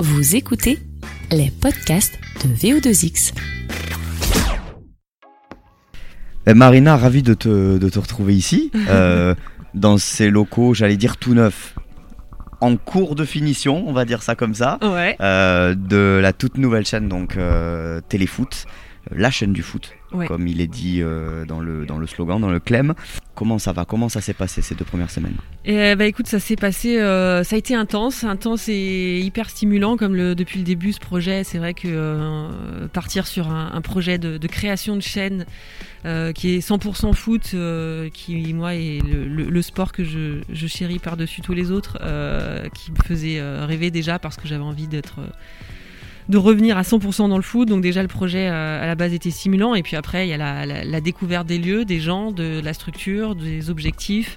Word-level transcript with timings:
Vous 0.00 0.36
écoutez 0.36 0.78
les 1.30 1.50
podcasts 1.50 2.18
de 2.44 2.48
VO2X. 2.54 3.32
Eh, 6.46 6.54
Marina, 6.54 6.96
ravi 6.96 7.22
de 7.22 7.34
te, 7.34 7.78
de 7.78 7.88
te 7.88 7.98
retrouver 7.98 8.34
ici, 8.34 8.70
euh, 8.88 9.34
dans 9.74 9.98
ces 9.98 10.30
locaux, 10.30 10.74
j'allais 10.74 10.96
dire 10.96 11.16
tout 11.16 11.34
neufs, 11.34 11.74
en 12.60 12.76
cours 12.76 13.14
de 13.14 13.24
finition, 13.24 13.84
on 13.88 13.92
va 13.92 14.04
dire 14.04 14.22
ça 14.22 14.34
comme 14.34 14.54
ça, 14.54 14.78
Ouais. 14.82 15.16
euh, 15.20 15.74
de 15.74 16.18
la 16.20 16.32
toute 16.32 16.56
nouvelle 16.58 16.86
chaîne 16.86 17.08
donc 17.08 17.36
euh, 17.36 18.00
Téléfoot, 18.08 18.66
la 19.10 19.30
chaîne 19.30 19.52
du 19.52 19.62
foot, 19.62 19.92
Ouais. 20.12 20.26
comme 20.26 20.46
il 20.48 20.60
est 20.62 20.66
dit 20.66 21.02
euh, 21.02 21.44
dans, 21.44 21.60
le, 21.60 21.84
dans 21.84 21.98
le 21.98 22.06
slogan, 22.06 22.40
dans 22.40 22.50
le 22.50 22.60
clem. 22.60 22.94
Comment 23.34 23.58
ça 23.58 23.72
va? 23.72 23.84
Comment 23.84 24.08
ça 24.08 24.20
s'est 24.20 24.32
passé 24.34 24.62
ces 24.62 24.74
deux 24.74 24.84
premières 24.84 25.10
semaines? 25.10 25.36
Et 25.64 25.78
euh, 25.78 25.96
bah 25.96 26.06
écoute, 26.06 26.26
ça 26.26 26.40
s'est 26.40 26.56
passé, 26.56 26.98
euh, 26.98 27.44
ça 27.44 27.56
a 27.56 27.58
été 27.58 27.74
intense, 27.74 28.24
intense 28.24 28.68
et 28.68 29.20
hyper 29.20 29.50
stimulant 29.50 29.96
comme 29.96 30.14
le, 30.16 30.34
depuis 30.34 30.58
le 30.58 30.64
début 30.64 30.92
ce 30.92 30.98
projet. 31.00 31.44
C'est 31.44 31.58
vrai 31.58 31.74
que 31.74 31.86
euh, 31.88 32.88
partir 32.92 33.26
sur 33.26 33.48
un, 33.48 33.70
un 33.74 33.80
projet 33.82 34.18
de, 34.18 34.38
de 34.38 34.46
création 34.48 34.96
de 34.96 35.02
chaîne 35.02 35.44
qui 36.34 36.54
est 36.54 36.66
100% 36.66 37.12
foot, 37.12 37.54
qui 38.14 38.54
moi 38.54 38.74
est 38.74 39.00
le, 39.06 39.24
le- 39.26 39.50
le 39.50 39.62
sport 39.62 39.92
que 39.92 40.04
je, 40.04 40.40
je 40.50 40.66
chéris 40.66 40.98
par-dessus 41.00 41.42
tous 41.42 41.52
les 41.52 41.70
autres, 41.70 41.98
qui 42.72 42.92
me 42.92 42.96
faisait 43.04 43.42
rêver 43.66 43.90
déjà 43.90 44.18
parce 44.18 44.36
que 44.36 44.48
j'avais 44.48 44.62
envie 44.64 44.86
d'être 44.88 45.16
de 46.28 46.36
revenir 46.36 46.76
à 46.76 46.82
100% 46.82 47.28
dans 47.28 47.36
le 47.36 47.42
foot. 47.42 47.68
Donc 47.68 47.82
déjà 47.82 48.02
le 48.02 48.08
projet 48.08 48.48
euh, 48.48 48.82
à 48.82 48.86
la 48.86 48.94
base 48.94 49.14
était 49.14 49.30
stimulant 49.30 49.74
et 49.74 49.82
puis 49.82 49.96
après 49.96 50.26
il 50.26 50.30
y 50.30 50.34
a 50.34 50.66
la, 50.66 51.00
découverte 51.00 51.46
des 51.46 51.58
lieux, 51.58 51.84
des 51.84 52.00
gens, 52.00 52.32
de 52.32 52.60
la 52.62 52.72
structure, 52.74 53.34
des 53.34 53.70
objectifs. 53.70 54.36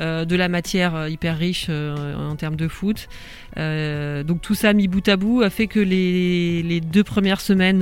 euh, 0.00 0.24
de 0.24 0.34
la 0.34 0.48
matière 0.48 0.96
euh, 0.96 1.08
hyper 1.08 1.38
riche 1.38 1.68
en 1.70 2.34
termes 2.34 2.56
de 2.56 2.66
foot. 2.66 3.08
Donc 3.56 4.40
tout 4.42 4.54
ça 4.56 4.72
mis 4.72 4.88
bout 4.88 5.08
à 5.08 5.16
bout 5.16 5.42
a 5.42 5.50
fait 5.50 5.68
que 5.68 5.78
les, 5.78 6.62
les 6.64 6.80
deux 6.80 7.04
premières 7.04 7.40
semaines 7.40 7.80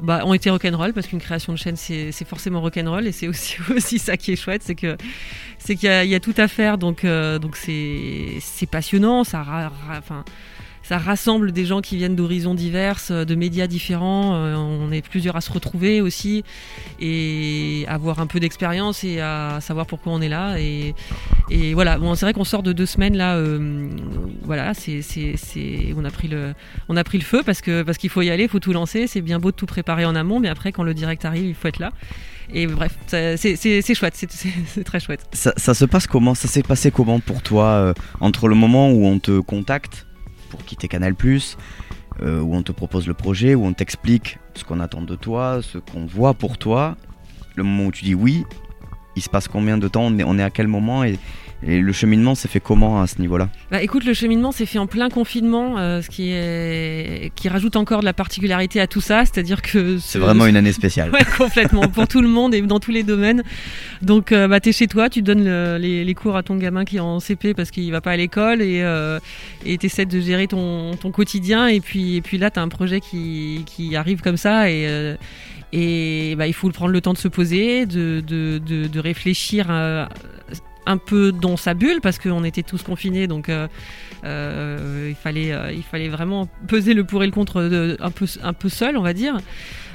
bah, 0.00 0.22
ont 0.24 0.34
été 0.34 0.50
rock'n'roll 0.50 0.92
parce 0.92 1.08
qu'une 1.08 1.20
création 1.20 1.52
de 1.52 1.58
chaîne 1.58 1.74
c'est 1.76 2.24
forcément 2.24 2.60
rock'n'roll 2.60 3.06
et 3.08 3.12
c'est 3.12 3.26
aussi, 3.26 3.56
aussi 3.76 3.98
ça 3.98 4.16
qui 4.16 4.30
est 4.32 4.36
chouette, 4.36 4.62
c'est 4.64 4.76
que 4.76 4.96
qu'il 5.64 5.82
y, 5.82 6.14
a- 6.14 6.20
tout 6.20 6.34
à 6.36 6.46
faire 6.48 6.78
donc 6.78 7.00
c'est 7.54 8.66
passionnant, 8.70 9.24
ça 9.24 9.44
enfin 9.98 10.24
ça 10.90 10.98
rassemble 10.98 11.52
des 11.52 11.66
gens 11.66 11.82
qui 11.82 11.96
viennent 11.96 12.16
d'horizons 12.16 12.52
divers, 12.52 12.98
euh, 13.12 13.24
de 13.24 13.36
médias 13.36 13.68
différents. 13.68 14.34
euh, 14.34 14.56
On 14.56 14.90
est 14.90 15.08
plusieurs 15.08 15.36
à 15.36 15.40
se 15.40 15.52
retrouver 15.52 16.00
aussi 16.00 16.42
et 17.00 17.84
avoir 17.86 18.18
un 18.18 18.26
peu 18.26 18.40
d'expérience 18.40 19.04
et 19.04 19.20
à 19.20 19.60
savoir 19.60 19.86
pourquoi 19.86 20.12
on 20.12 20.20
est 20.20 20.28
là. 20.28 20.58
Et, 20.58 20.94
voilà, 21.74 21.96
c'est 22.16 22.26
vrai 22.26 22.32
qu'on 22.32 22.42
sort 22.42 22.64
de 22.64 22.72
deux 22.72 22.86
semaines 22.86 23.16
là. 23.16 23.36
euh, 23.36 23.88
voilà, 24.42 24.72
on 25.96 26.04
a 26.04 26.10
pris 26.10 26.26
le, 27.18 27.24
feu 27.24 27.42
parce 27.46 27.60
qu'il 27.60 28.10
faut 28.10 28.22
y 28.22 28.30
aller, 28.30 28.42
il 28.42 28.48
faut 28.48 28.58
tout 28.58 28.72
lancer. 28.72 29.06
C'est 29.06 29.20
bien 29.20 29.38
beau 29.38 29.52
de 29.52 29.56
tout 29.56 29.66
préparer 29.66 30.04
en 30.04 30.16
amont, 30.16 30.40
mais 30.40 30.48
après 30.48 30.72
quand 30.72 30.82
le 30.82 30.94
direct 30.94 31.24
arrive, 31.24 31.46
il 31.46 31.54
faut 31.54 31.68
être 31.68 31.78
là. 31.78 31.92
Et 32.52 32.66
bref, 32.66 32.96
c'est, 33.06 33.94
chouette, 33.94 34.14
c'est, 34.16 34.82
très 34.82 34.98
chouette. 34.98 35.24
ça, 35.34 35.72
se 35.72 35.84
passe 35.84 36.08
comment? 36.08 36.34
Ça 36.34 36.48
s'est 36.48 36.64
passé 36.64 36.90
comment 36.90 37.20
pour 37.20 37.42
toi 37.42 37.94
entre 38.18 38.48
le 38.48 38.56
moment 38.56 38.90
où 38.90 39.06
on 39.06 39.20
te 39.20 39.38
contacte 39.38 40.08
pour 40.50 40.64
quitter 40.64 40.88
Canal+, 40.88 41.14
euh, 42.22 42.40
où 42.40 42.54
on 42.54 42.62
te 42.62 42.72
propose 42.72 43.06
le 43.06 43.14
projet, 43.14 43.54
où 43.54 43.64
on 43.64 43.72
t'explique 43.72 44.38
ce 44.54 44.64
qu'on 44.64 44.80
attend 44.80 45.00
de 45.00 45.16
toi, 45.16 45.60
ce 45.62 45.78
qu'on 45.78 46.04
voit 46.04 46.34
pour 46.34 46.58
toi, 46.58 46.96
le 47.56 47.62
moment 47.62 47.86
où 47.86 47.92
tu 47.92 48.04
dis 48.04 48.14
oui, 48.14 48.44
il 49.20 49.22
se 49.22 49.28
passe 49.30 49.46
combien 49.48 49.76
de 49.78 49.86
temps 49.86 50.04
On 50.06 50.18
est, 50.18 50.24
on 50.24 50.38
est 50.38 50.42
à 50.42 50.50
quel 50.50 50.66
moment 50.66 51.04
et, 51.04 51.18
et 51.62 51.78
le 51.78 51.92
cheminement 51.92 52.34
s'est 52.34 52.48
fait 52.48 52.58
comment 52.58 53.02
à 53.02 53.06
ce 53.06 53.20
niveau-là? 53.20 53.50
Bah, 53.70 53.82
écoute, 53.82 54.04
le 54.04 54.14
cheminement 54.14 54.50
s'est 54.50 54.64
fait 54.64 54.78
en 54.78 54.86
plein 54.86 55.10
confinement, 55.10 55.76
euh, 55.78 56.00
ce 56.00 56.08
qui 56.08 56.30
est 56.32 57.30
qui 57.34 57.50
rajoute 57.50 57.76
encore 57.76 58.00
de 58.00 58.06
la 58.06 58.14
particularité 58.14 58.80
à 58.80 58.86
tout 58.86 59.02
ça, 59.02 59.26
c'est-à-dire 59.26 59.60
que 59.60 59.98
C'est 59.98 60.18
vraiment 60.18 60.46
une 60.46 60.56
année 60.56 60.72
spéciale. 60.72 61.10
Ouais, 61.12 61.20
complètement, 61.36 61.82
pour 61.88 62.08
tout 62.08 62.22
le 62.22 62.28
monde 62.28 62.54
et 62.54 62.62
dans 62.62 62.80
tous 62.80 62.92
les 62.92 63.02
domaines. 63.02 63.42
Donc, 64.00 64.32
euh, 64.32 64.48
bah, 64.48 64.60
t'es 64.60 64.72
chez 64.72 64.86
toi, 64.86 65.10
tu 65.10 65.20
donnes 65.20 65.44
le- 65.44 65.76
les, 65.78 66.02
les 66.02 66.14
cours 66.14 66.34
à 66.36 66.42
ton 66.42 66.56
gamin 66.56 66.86
qui 66.86 66.96
est 66.96 67.00
en 67.00 67.20
CP 67.20 67.52
parce 67.52 67.70
qu'il 67.70 67.90
va 67.92 68.00
pas 68.00 68.12
à 68.12 68.16
l'école 68.16 68.62
et 68.62 68.80
euh, 68.82 69.18
et 69.66 69.76
t'essaies 69.76 70.06
de 70.06 70.18
gérer 70.18 70.46
ton, 70.46 70.92
ton 70.96 71.10
quotidien. 71.10 71.66
Et 71.68 71.80
puis, 71.80 72.16
et 72.16 72.22
puis 72.22 72.38
là, 72.38 72.50
t'as 72.50 72.62
un 72.62 72.68
projet 72.68 73.00
qui, 73.00 73.64
qui 73.66 73.96
arrive 73.96 74.22
comme 74.22 74.38
ça 74.38 74.70
et 74.70 74.86
euh, 74.88 75.14
et 75.72 76.34
bah, 76.36 76.46
il 76.46 76.52
faut 76.54 76.68
prendre 76.70 76.92
le 76.92 77.00
temps 77.00 77.12
de 77.12 77.18
se 77.18 77.28
poser, 77.28 77.86
de, 77.86 78.22
de, 78.26 78.58
de, 78.58 79.00
réfléchir 79.00 79.66
euh, 79.70 80.04
un 80.86 80.96
peu 80.96 81.30
dans 81.32 81.56
sa 81.56 81.74
bulle 81.74 82.00
parce 82.02 82.18
qu'on 82.18 82.42
était 82.42 82.62
tous 82.64 82.82
confinés, 82.82 83.28
donc 83.28 83.48
euh, 83.48 83.68
euh, 84.24 85.06
il 85.08 85.14
fallait 85.14 85.52
il 85.74 85.82
fallait 85.82 86.08
vraiment 86.08 86.48
peser 86.66 86.92
le 86.94 87.04
pour 87.04 87.22
et 87.22 87.26
le 87.26 87.32
contre 87.32 87.60
un 88.00 88.10
peu 88.10 88.26
un 88.42 88.52
peu 88.52 88.68
seul, 88.68 88.96
on 88.96 89.02
va 89.02 89.12
dire. 89.12 89.36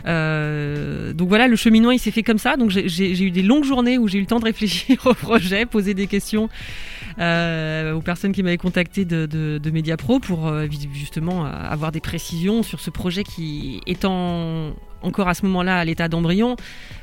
Donc 0.06 1.28
voilà, 1.28 1.48
le 1.48 1.56
cheminement 1.58 1.92
il 1.92 2.00
s'est 2.00 2.12
fait 2.12 2.24
comme 2.24 2.38
ça. 2.38 2.56
Donc 2.56 2.70
j'ai- 2.70 3.24
eu 3.24 3.32
des 3.32 3.42
longues 3.42 3.66
journées 3.66 3.98
où 3.98 4.08
j'ai 4.08 4.18
eu 4.20 4.22
le 4.22 4.28
temps 4.28 4.40
de 4.40 4.46
réfléchir 4.46 4.98
au 5.06 5.14
projet, 5.14 5.66
poser 5.66 5.94
des 5.94 6.08
questions 6.08 6.48
aux 7.18 8.02
personnes 8.02 8.32
qui 8.32 8.44
m'avaient 8.44 8.58
contacté 8.58 9.04
de, 9.04 9.26
de, 9.26 9.58
de 9.62 9.72
Mediapro 9.72 10.20
pour 10.20 10.54
justement 10.94 11.46
avoir 11.46 11.92
des 11.92 12.02
précisions 12.02 12.64
sur 12.64 12.80
ce 12.80 12.92
projet 12.92 13.24
qui 13.24 13.82
étant 13.88 14.74
encore 15.06 15.28
à 15.30 15.34
ce 15.34 15.46
moment-là 15.46 15.78
à 15.78 15.86
l'état 15.86 16.08
d'embryon, 16.08 16.56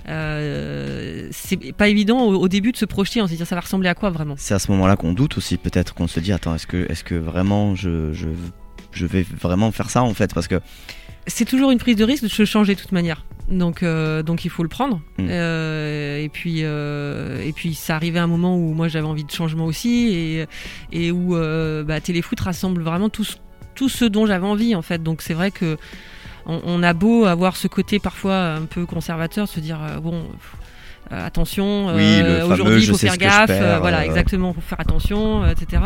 euh, 0.08 1.28
c'est 1.30 1.72
pas 1.72 1.88
évident 1.88 2.20
au, 2.22 2.34
au 2.34 2.48
début 2.48 2.72
de 2.72 2.76
se 2.76 2.84
projeter, 2.84 3.22
on 3.22 3.26
se 3.26 3.34
dit 3.34 3.44
ça 3.44 3.54
va 3.54 3.60
ressembler 3.60 3.88
à 3.88 3.94
quoi 3.94 4.10
vraiment? 4.10 4.34
C'est 4.36 4.54
à 4.54 4.58
ce 4.58 4.70
moment-là 4.72 4.96
qu'on 4.96 5.12
doute 5.12 5.38
aussi, 5.38 5.56
peut-être 5.56 5.94
qu'on 5.94 6.08
se 6.08 6.20
dit 6.20 6.32
attends, 6.32 6.54
est-ce 6.54 6.66
que, 6.66 6.90
est-ce 6.90 7.04
que 7.04 7.14
vraiment 7.14 7.74
je, 7.74 8.12
je, 8.12 8.28
je 8.92 9.06
vais 9.06 9.22
vraiment 9.40 9.70
faire 9.72 9.90
ça 9.90 10.02
en 10.02 10.14
fait? 10.14 10.34
Parce 10.34 10.48
que 10.48 10.60
c'est 11.26 11.44
toujours 11.44 11.70
une 11.70 11.78
prise 11.78 11.96
de 11.96 12.04
risque 12.04 12.24
de 12.24 12.28
se 12.28 12.44
changer 12.44 12.74
de 12.74 12.80
toute 12.80 12.92
manière. 12.92 13.24
Donc, 13.48 13.82
euh, 13.82 14.22
donc 14.22 14.44
il 14.44 14.50
faut 14.50 14.62
le 14.62 14.68
prendre. 14.68 15.00
Mm. 15.18 15.26
Euh, 15.28 16.18
et 16.18 16.28
puis, 16.28 16.60
euh, 16.62 17.42
et 17.44 17.52
puis, 17.52 17.74
ça 17.74 17.96
arrivait 17.96 18.18
à 18.18 18.24
un 18.24 18.28
moment 18.28 18.56
où 18.56 18.72
moi 18.72 18.88
j'avais 18.88 19.06
envie 19.06 19.24
de 19.24 19.30
changement 19.30 19.66
aussi, 19.66 20.08
et, 20.14 20.46
et 20.92 21.12
où 21.12 21.36
bah, 21.84 22.00
Téléfoot 22.00 22.38
rassemble 22.40 22.82
vraiment 22.82 23.08
tout, 23.08 23.24
ce- 23.24 23.36
tout 23.74 23.88
ce 23.88 24.04
dont 24.04 24.26
j'avais 24.26 24.46
envie 24.46 24.74
en 24.74 24.82
fait. 24.82 25.02
Donc 25.02 25.22
c'est 25.22 25.34
vrai 25.34 25.50
que 25.50 25.76
on, 26.46 26.60
on 26.64 26.82
a 26.82 26.92
beau 26.92 27.24
avoir 27.26 27.56
ce 27.56 27.68
côté 27.68 27.98
parfois 27.98 28.54
un 28.54 28.66
peu 28.66 28.86
conservateur, 28.86 29.48
se 29.48 29.60
dire 29.60 29.78
euh, 29.82 30.00
bon. 30.00 30.24
euh, 31.12 31.26
attention, 31.26 31.88
euh, 31.90 32.44
Oui, 32.44 32.52
aujourd'hui 32.52 32.82
il 32.82 32.88
faut 32.88 32.96
faire 32.96 33.16
gaffe, 33.18 33.50
euh, 33.50 33.78
voilà 33.80 34.04
exactement, 34.06 34.52
faut 34.54 34.60
faire 34.60 34.80
attention, 34.80 35.46
etc. 35.46 35.82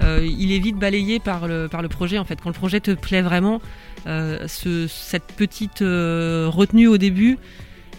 Il 0.00 0.52
est 0.52 0.58
vite 0.58 0.76
balayé 0.76 1.18
par 1.20 1.46
le 1.46 1.68
par 1.68 1.82
le 1.82 1.88
projet 1.88 2.18
en 2.18 2.24
fait. 2.24 2.40
Quand 2.42 2.50
le 2.50 2.54
projet 2.54 2.80
te 2.80 2.92
plaît 2.92 3.22
vraiment, 3.22 3.60
ce, 4.06 4.86
cette 4.88 5.32
petite 5.36 5.80
retenue 5.80 6.88
au 6.88 6.98
début, 6.98 7.38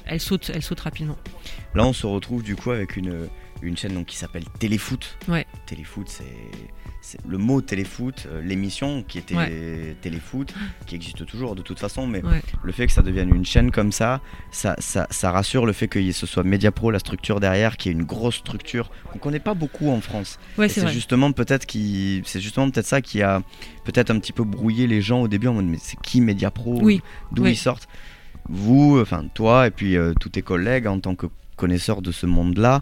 elle 0.06 0.20
saute, 0.20 0.52
elle 0.54 0.62
saute 0.64 0.80
rapidement. 0.80 1.18
Là, 1.76 1.86
on 1.86 1.94
se 1.94 2.08
retrouve 2.08 2.44
du 2.44 2.56
coup 2.56 2.72
avec 2.72 2.96
une, 2.98 3.28
une 3.62 3.76
chaîne 3.78 3.94
donc, 3.94 4.06
qui 4.08 4.18
s'appelle 4.18 4.44
Téléfoot. 4.60 5.18
Ouais. 5.28 5.46
Téléfoot, 5.66 6.08
c'est 6.10 6.24
c'est 7.00 7.20
le 7.26 7.38
mot 7.38 7.62
Téléfoot, 7.62 8.28
euh, 8.30 8.42
l'émission 8.42 9.02
qui 9.08 9.18
était 9.20 9.96
Téléfoot, 10.02 10.54
qui 10.88 10.96
existe 10.96 11.26
toujours 11.26 11.56
de 11.56 11.62
toute 11.62 11.80
façon, 11.80 12.06
mais 12.06 12.22
Ouais. 12.22 12.42
le 12.64 12.72
fait 12.74 12.86
que 12.86 12.92
ça 12.92 13.02
devienne 13.02 13.34
une 13.34 13.46
chaîne 13.46 13.72
comme 13.72 13.94
ça, 13.94 14.20
ça, 14.52 14.76
ça, 14.80 15.08
ça 15.10 15.32
rassure 15.32 15.66
le 15.66 15.72
fait 15.72 15.88
que 15.88 16.12
ce 16.12 16.26
soit 16.26 16.44
Mediapro, 16.44 16.92
la 16.92 17.00
structure 17.00 17.40
derrière, 17.40 17.78
qui 17.78 17.88
est 17.88 17.94
une 17.94 18.04
grosse 18.04 18.36
structure 18.38 18.90
qu'on 19.12 19.20
connaît 19.20 19.40
pas 19.40 19.54
beaucoup 19.54 19.90
en 19.90 20.02
France. 20.02 20.38
Et 20.62 20.68
c'est 20.68 20.90
justement 20.90 21.32
peut-être 21.32 21.66
qui, 21.66 22.22
c'est 22.26 22.42
justement 22.42 22.70
peut-être 22.70 22.88
ça 22.88 23.02
qui 23.02 23.22
a 23.22 23.42
peut-être 23.86 24.12
un 24.12 24.20
petit 24.20 24.34
peu 24.34 24.44
brouillé 24.44 24.86
les 24.86 25.02
gens 25.02 25.22
au 25.22 25.28
début 25.30 25.48
en 25.48 25.54
mode 25.54 25.66
mais 25.66 25.78
c'est 25.80 26.00
qui 26.02 26.20
Mediapro 26.20 26.82
Oui, 26.82 27.02
D'où 27.32 27.44
oui. 27.44 27.52
ils 27.52 27.56
sortent? 27.56 27.88
Vous, 28.50 29.00
enfin 29.02 29.26
toi 29.34 29.68
et 29.68 29.72
puis 29.72 29.96
euh, 29.96 30.14
tous 30.20 30.30
tes 30.30 30.42
collègues 30.42 30.88
en 30.88 31.00
tant 31.00 31.16
que 31.16 31.28
connaisseurs 31.56 32.02
de 32.02 32.12
ce 32.12 32.26
monde-là, 32.26 32.82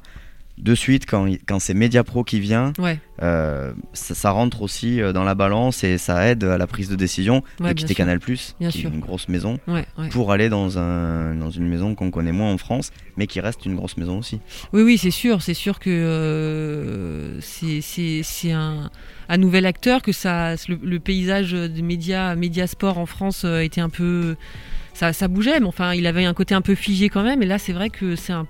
de 0.57 0.73
suite 0.75 1.05
quand, 1.05 1.27
quand 1.47 1.59
c'est 1.59 1.73
Mediapro 1.73 2.23
qui 2.23 2.39
vient, 2.39 2.71
Ouais, 2.79 2.99
euh, 3.21 3.73
ça, 3.93 4.15
ça 4.15 4.31
rentre 4.31 4.61
aussi 4.61 5.01
euh, 5.01 5.11
dans 5.11 5.23
la 5.23 5.35
balance 5.35 5.83
et 5.83 5.97
ça 5.97 6.27
aide 6.27 6.43
à 6.43 6.57
la 6.57 6.67
prise 6.67 6.89
de 6.89 6.95
décision 6.95 7.43
ouais, 7.59 7.69
de 7.69 7.73
quitter 7.73 7.93
sûr. 7.93 7.97
Canal+, 7.97 8.19
qui 8.19 8.35
sûr. 8.37 8.89
est 8.89 8.93
une 8.93 8.99
grosse 8.99 9.27
maison, 9.27 9.59
Ouais, 9.67 9.85
pour 10.11 10.31
aller 10.31 10.47
dans, 10.49 10.77
un, 10.77 11.35
dans 11.35 11.49
une 11.51 11.67
maison 11.67 11.93
qu'on 11.95 12.09
connaît 12.11 12.31
moins 12.31 12.53
en 12.53 12.57
France, 12.57 12.91
mais 13.17 13.27
qui 13.27 13.39
reste 13.41 13.65
une 13.65 13.75
grosse 13.75 13.97
maison 13.97 14.19
aussi. 14.19 14.39
Oui, 14.71 14.81
oui, 14.83 14.97
c'est 14.97 15.11
sûr, 15.11 15.41
c'est 15.41 15.53
sûr 15.53 15.79
que 15.79 15.89
euh, 15.89 17.39
c'est 17.41 18.51
un 18.51 18.89
un 19.27 19.37
nouvel 19.37 19.65
acteur 19.65 20.01
que 20.01 20.11
ça 20.11 20.53
le, 20.67 20.79
le 20.83 20.99
paysage 20.99 21.53
des 21.53 21.81
médias 21.81 22.35
médias 22.35 22.67
sport 22.67 22.97
en 22.99 23.05
France 23.07 23.43
euh, 23.43 23.59
été 23.61 23.81
un 23.81 23.89
peu 23.89 24.35
ça, 24.95 25.27
bougeait, 25.27 25.59
mais 25.59 25.65
enfin, 25.65 25.93
il 25.93 26.07
avait 26.07 26.23
un 26.23 26.33
côté 26.33 26.55
un 26.55 26.61
peu 26.61 26.73
figé 26.73 27.09
quand 27.09 27.23
même. 27.23 27.43
Et 27.43 27.45
là, 27.45 27.59
c'est 27.59 27.73
vrai 27.73 27.89
que 27.89 28.15
c'est 28.15 28.31
un, 28.31 28.45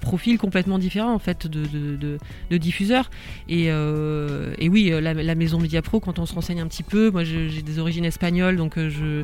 profil 0.00 0.38
complètement 0.38 0.78
différent 0.78 1.14
en 1.14 1.18
fait 1.18 1.46
de, 1.46 2.18
diffuseur. 2.58 3.10
Et, 3.48 3.66
euh, 3.68 4.54
oui, 4.60 4.90
la, 4.90 5.14
la, 5.14 5.34
maison 5.34 5.60
Mediapro, 5.60 6.00
quand 6.00 6.18
on 6.18 6.26
se 6.26 6.34
renseigne 6.34 6.60
un 6.60 6.66
petit 6.66 6.82
peu, 6.82 7.10
moi 7.10 7.22
j'ai 7.24 7.62
des 7.62 7.78
origines 7.78 8.04
espagnoles, 8.04 8.56
donc 8.56 8.74
je, 8.76 9.22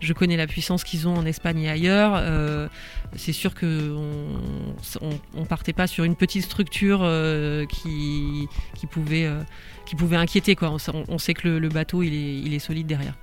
je 0.00 0.12
connais 0.12 0.36
la 0.36 0.46
puissance 0.46 0.84
qu'ils 0.84 1.08
ont 1.08 1.14
en 1.14 1.26
Espagne 1.26 1.62
et 1.62 1.70
ailleurs. 1.70 2.12
Euh, 2.16 2.68
c'est 3.16 3.32
sûr 3.32 3.54
que 3.54 3.92
on, 3.92 5.06
on, 5.06 5.10
on, 5.34 5.44
partait 5.44 5.72
pas 5.72 5.86
sur 5.86 6.04
une 6.04 6.16
petite 6.16 6.44
structure 6.44 7.00
euh, 7.02 7.66
qui, 7.66 8.48
pouvait 8.90 9.28
qui 9.86 9.96
pouvait 9.96 10.16
inquiéter. 10.16 10.56
On, 10.62 11.18
sait 11.18 11.34
que 11.34 11.48
le, 11.48 11.68
bateau 11.68 12.02
il 12.02 12.54
est 12.54 12.58
solide 12.58 12.86
derrière. 12.86 13.14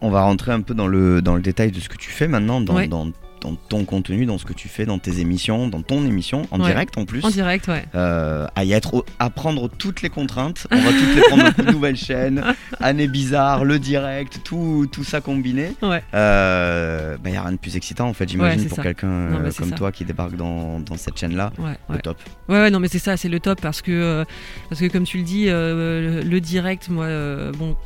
On 0.00 0.10
va 0.10 0.22
rentrer 0.22 0.52
un 0.52 0.60
peu 0.60 0.74
dans 0.74 0.86
le, 0.86 1.22
dans 1.22 1.34
le 1.34 1.42
détail 1.42 1.72
de 1.72 1.80
ce 1.80 1.88
que 1.88 1.96
tu 1.96 2.10
fais 2.10 2.28
maintenant, 2.28 2.60
dans, 2.60 2.74
ouais. 2.74 2.88
dans, 2.88 3.06
dans, 3.40 3.54
ton 3.68 3.84
contenu, 3.84 4.26
dans 4.26 4.38
ce 4.38 4.44
que 4.44 4.52
tu 4.52 4.68
fais, 4.68 4.86
dans 4.86 4.98
tes 4.98 5.20
émissions, 5.20 5.68
dans 5.68 5.82
ton 5.82 6.04
émission, 6.04 6.42
en 6.50 6.60
ouais. 6.60 6.66
direct 6.66 6.98
en 6.98 7.04
plus. 7.04 7.24
En 7.24 7.30
direct, 7.30 7.68
ouais. 7.68 7.84
Euh, 7.94 8.46
à 8.54 8.64
y 8.64 8.72
être, 8.72 9.04
à 9.18 9.30
prendre 9.30 9.68
toutes 9.68 10.02
les 10.02 10.08
contraintes. 10.08 10.66
On 10.70 10.76
va 10.76 10.90
toutes 10.90 11.14
les 11.14 11.22
prendre 11.22 11.44
une 11.58 11.64
nouvelle 11.72 11.96
chaîne, 11.96 12.42
année 12.80 13.08
bizarre, 13.08 13.64
le 13.64 13.78
direct, 13.78 14.40
tout, 14.44 14.86
tout 14.90 15.04
ça 15.04 15.20
combiné. 15.20 15.72
Il 15.82 15.88
ouais. 15.88 16.02
euh, 16.14 17.16
bah, 17.22 17.30
y 17.30 17.36
a 17.36 17.42
rien 17.42 17.52
de 17.52 17.56
plus 17.56 17.76
excitant 17.76 18.08
en 18.08 18.12
fait, 18.14 18.28
j'imagine, 18.28 18.62
ouais, 18.62 18.68
pour 18.68 18.82
quelqu'un 18.82 19.08
euh, 19.08 19.50
comme 19.56 19.70
ça. 19.70 19.76
toi 19.76 19.92
qui 19.92 20.04
débarque 20.04 20.36
dans, 20.36 20.80
dans 20.80 20.96
cette 20.96 21.16
chaîne-là. 21.18 21.52
Ouais, 21.58 21.76
Le 21.88 21.98
top. 21.98 22.18
Ouais, 22.48 22.56
ouais, 22.56 22.70
non, 22.70 22.80
mais 22.80 22.88
c'est 22.88 22.98
ça, 22.98 23.16
c'est 23.16 23.28
le 23.28 23.40
top 23.40 23.60
parce 23.60 23.82
que, 23.82 23.92
euh, 23.92 24.24
parce 24.68 24.80
que 24.80 24.86
comme 24.86 25.04
tu 25.04 25.18
le 25.18 25.24
dis, 25.24 25.46
le, 25.46 26.38
direct, 26.40 26.88
moi, 26.88 27.06
bon, 27.52 27.76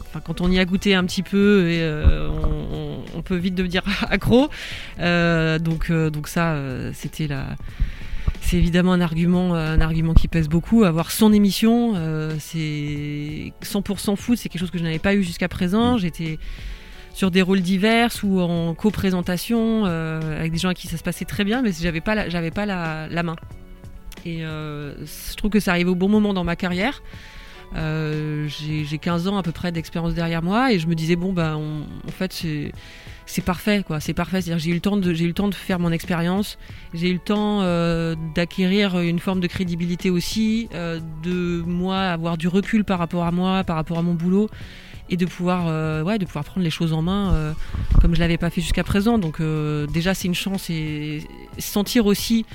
enfin, 0.00 0.20
quand 0.20 0.40
on 0.40 0.50
y 0.50 0.58
a 0.58 0.64
goûté 0.64 0.94
un 0.94 1.04
petit 1.04 1.22
peu, 1.22 1.68
et, 1.68 1.80
euh, 1.80 2.28
on, 3.14 3.22
peut 3.22 3.36
vite 3.36 3.54
devenir 3.54 3.82
accro. 4.10 4.50
Euh, 5.00 5.58
donc, 5.58 5.90
euh, 5.90 6.10
donc 6.10 6.28
ça, 6.28 6.56
c'était 6.92 7.26
la. 7.26 7.56
C'est 8.40 8.58
évidemment 8.58 8.92
un 8.92 9.00
argument, 9.00 9.54
un 9.54 9.80
argument 9.80 10.12
qui 10.12 10.28
pèse 10.28 10.50
beaucoup. 10.50 10.84
Avoir 10.84 11.10
son 11.10 11.32
émission, 11.32 11.94
euh, 11.96 12.34
c'est 12.38 13.54
100% 13.62 14.16
foot, 14.16 14.36
c'est 14.36 14.50
quelque 14.50 14.60
chose 14.60 14.70
que 14.70 14.76
je 14.76 14.82
n'avais 14.82 14.98
pas 14.98 15.14
eu 15.14 15.22
jusqu'à 15.22 15.48
présent. 15.48 15.96
J'étais 15.96 16.38
sur 17.14 17.30
des 17.30 17.40
rôles 17.40 17.62
divers 17.62 18.10
ou 18.22 18.40
en 18.40 18.74
co-présentation 18.74 19.84
euh, 19.86 20.38
avec 20.38 20.52
des 20.52 20.58
gens 20.58 20.68
à 20.68 20.74
qui 20.74 20.88
ça 20.88 20.98
se 20.98 21.02
passait 21.02 21.24
très 21.24 21.44
bien, 21.44 21.62
mais 21.62 21.70
j'avais 21.72 22.02
pas 22.02 22.14
la, 22.14 22.28
j'avais 22.28 22.50
pas 22.50 22.66
la, 22.66 23.08
la 23.08 23.22
main. 23.22 23.36
Et 24.26 24.44
euh, 24.44 24.94
je 24.98 25.36
trouve 25.36 25.50
que 25.50 25.60
ça 25.60 25.70
arrive 25.70 25.88
au 25.88 25.94
bon 25.94 26.08
moment 26.08 26.34
dans 26.34 26.44
ma 26.44 26.56
carrière. 26.56 27.02
Euh, 27.76 28.46
j'ai 28.48 28.98
15 28.98 29.28
ans 29.28 29.36
à 29.36 29.42
peu 29.42 29.52
près 29.52 29.72
d'expérience 29.72 30.14
derrière 30.14 30.42
moi 30.42 30.72
et 30.72 30.78
je 30.78 30.86
me 30.86 30.94
disais 30.94 31.16
bon 31.16 31.32
bah 31.32 31.56
en 31.56 32.10
fait 32.10 32.32
c'est 33.26 33.42
parfait 33.42 33.82
quoi. 33.86 34.00
C'est 34.00 34.14
parfait. 34.14 34.40
C'est 34.40 34.50
à 34.50 34.54
dire 34.54 34.58
j'ai 34.58 34.70
eu 34.70 34.74
le 34.74 34.80
temps 34.80 34.96
de 34.96 35.12
j'ai 35.12 35.24
eu 35.24 35.28
le 35.28 35.34
temps 35.34 35.48
de 35.48 35.54
faire 35.54 35.78
mon 35.78 35.90
expérience. 35.90 36.58
J'ai 36.92 37.10
eu 37.10 37.14
le 37.14 37.18
temps 37.18 37.60
euh, 37.62 38.14
d'acquérir 38.34 38.98
une 39.00 39.18
forme 39.18 39.40
de 39.40 39.46
crédibilité 39.46 40.10
aussi 40.10 40.68
euh, 40.74 41.00
de 41.22 41.62
moi 41.66 41.98
avoir 41.98 42.36
du 42.36 42.48
recul 42.48 42.84
par 42.84 42.98
rapport 42.98 43.24
à 43.24 43.32
moi 43.32 43.64
par 43.64 43.76
rapport 43.76 43.98
à 43.98 44.02
mon 44.02 44.14
boulot 44.14 44.48
et 45.10 45.16
de 45.16 45.26
pouvoir 45.26 45.66
euh, 45.68 46.02
ouais 46.02 46.18
de 46.18 46.24
pouvoir 46.24 46.44
prendre 46.44 46.64
les 46.64 46.70
choses 46.70 46.92
en 46.92 47.02
main 47.02 47.54
comme 48.00 48.14
je 48.14 48.20
l'avais 48.20 48.38
pas 48.38 48.50
fait 48.50 48.60
jusqu'à 48.60 48.84
présent. 48.84 49.18
Donc 49.18 49.40
déjà 49.92 50.14
c'est 50.14 50.28
une 50.28 50.34
chance 50.34 50.70
et 50.70 51.26
sentir 51.58 52.06
aussi 52.06 52.46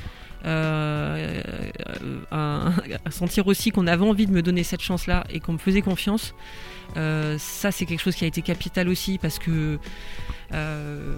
euh, 0.45 1.41
un, 2.31 2.71
sentir 3.09 3.47
aussi 3.47 3.71
qu'on 3.71 3.88
avait 3.88 4.06
envie 4.06 4.25
de 4.25 4.31
me 4.31 4.41
donner 4.41 4.63
cette 4.63 4.81
chance-là 4.81 5.25
et 5.30 5.39
qu'on 5.39 5.53
me 5.53 5.57
faisait 5.57 5.81
confiance. 5.81 6.33
Euh, 6.97 7.38
ça, 7.38 7.71
c'est 7.71 7.86
quelque 7.86 8.01
chose 8.01 8.15
qui 8.15 8.24
a 8.24 8.27
été 8.27 8.41
capital 8.41 8.89
aussi 8.89 9.18
parce 9.18 9.38
que 9.38 9.80
euh, 10.53 11.15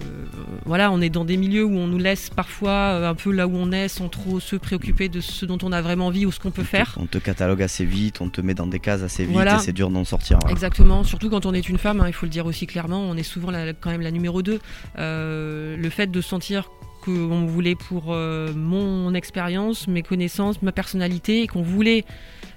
voilà, 0.66 0.90
on 0.90 1.00
est 1.00 1.08
dans 1.08 1.24
des 1.24 1.36
milieux 1.36 1.64
où 1.64 1.74
on 1.74 1.86
nous 1.86 1.98
laisse 1.98 2.28
parfois 2.28 2.70
euh, 2.70 3.10
un 3.10 3.14
peu 3.14 3.32
là 3.32 3.46
où 3.46 3.54
on 3.54 3.72
est 3.72 3.88
sans 3.88 4.08
trop 4.08 4.40
se 4.40 4.56
préoccuper 4.56 5.08
de 5.08 5.20
ce 5.20 5.46
dont 5.46 5.58
on 5.62 5.72
a 5.72 5.80
vraiment 5.80 6.08
envie 6.08 6.26
ou 6.26 6.32
ce 6.32 6.38
qu'on 6.38 6.50
peut 6.50 6.64
faire. 6.64 6.96
On 7.00 7.06
te 7.06 7.18
catalogue 7.18 7.62
assez 7.62 7.84
vite, 7.84 8.20
on 8.20 8.28
te 8.28 8.40
met 8.40 8.54
dans 8.54 8.66
des 8.66 8.78
cases 8.78 9.02
assez 9.02 9.24
vite 9.24 9.32
Voilà. 9.32 9.56
et 9.56 9.60
c'est 9.60 9.72
dur 9.72 9.90
d'en 9.90 10.04
sortir. 10.04 10.38
Voilà. 10.40 10.52
Exactement, 10.52 11.04
surtout 11.04 11.30
quand 11.30 11.46
on 11.46 11.54
est 11.54 11.68
une 11.68 11.78
femme, 11.78 12.00
hein, 12.00 12.08
il 12.08 12.12
faut 12.12 12.26
le 12.26 12.30
dire 12.30 12.46
aussi 12.46 12.66
clairement, 12.66 13.00
on 13.00 13.16
est 13.16 13.22
souvent 13.22 13.50
la, 13.50 13.72
quand 13.72 13.90
même 13.90 14.02
la 14.02 14.10
numéro 14.10 14.42
2. 14.42 14.60
Euh, 14.98 15.76
le 15.76 15.90
fait 15.90 16.10
de 16.10 16.20
sentir 16.20 16.70
qu'on 17.02 17.44
voulait 17.46 17.74
pour 17.74 18.06
euh, 18.08 18.52
mon 18.54 19.12
expérience, 19.14 19.88
mes 19.88 20.02
connaissances, 20.02 20.62
ma 20.62 20.72
personnalité, 20.72 21.42
et 21.42 21.46
qu'on 21.46 21.62
voulait 21.62 22.04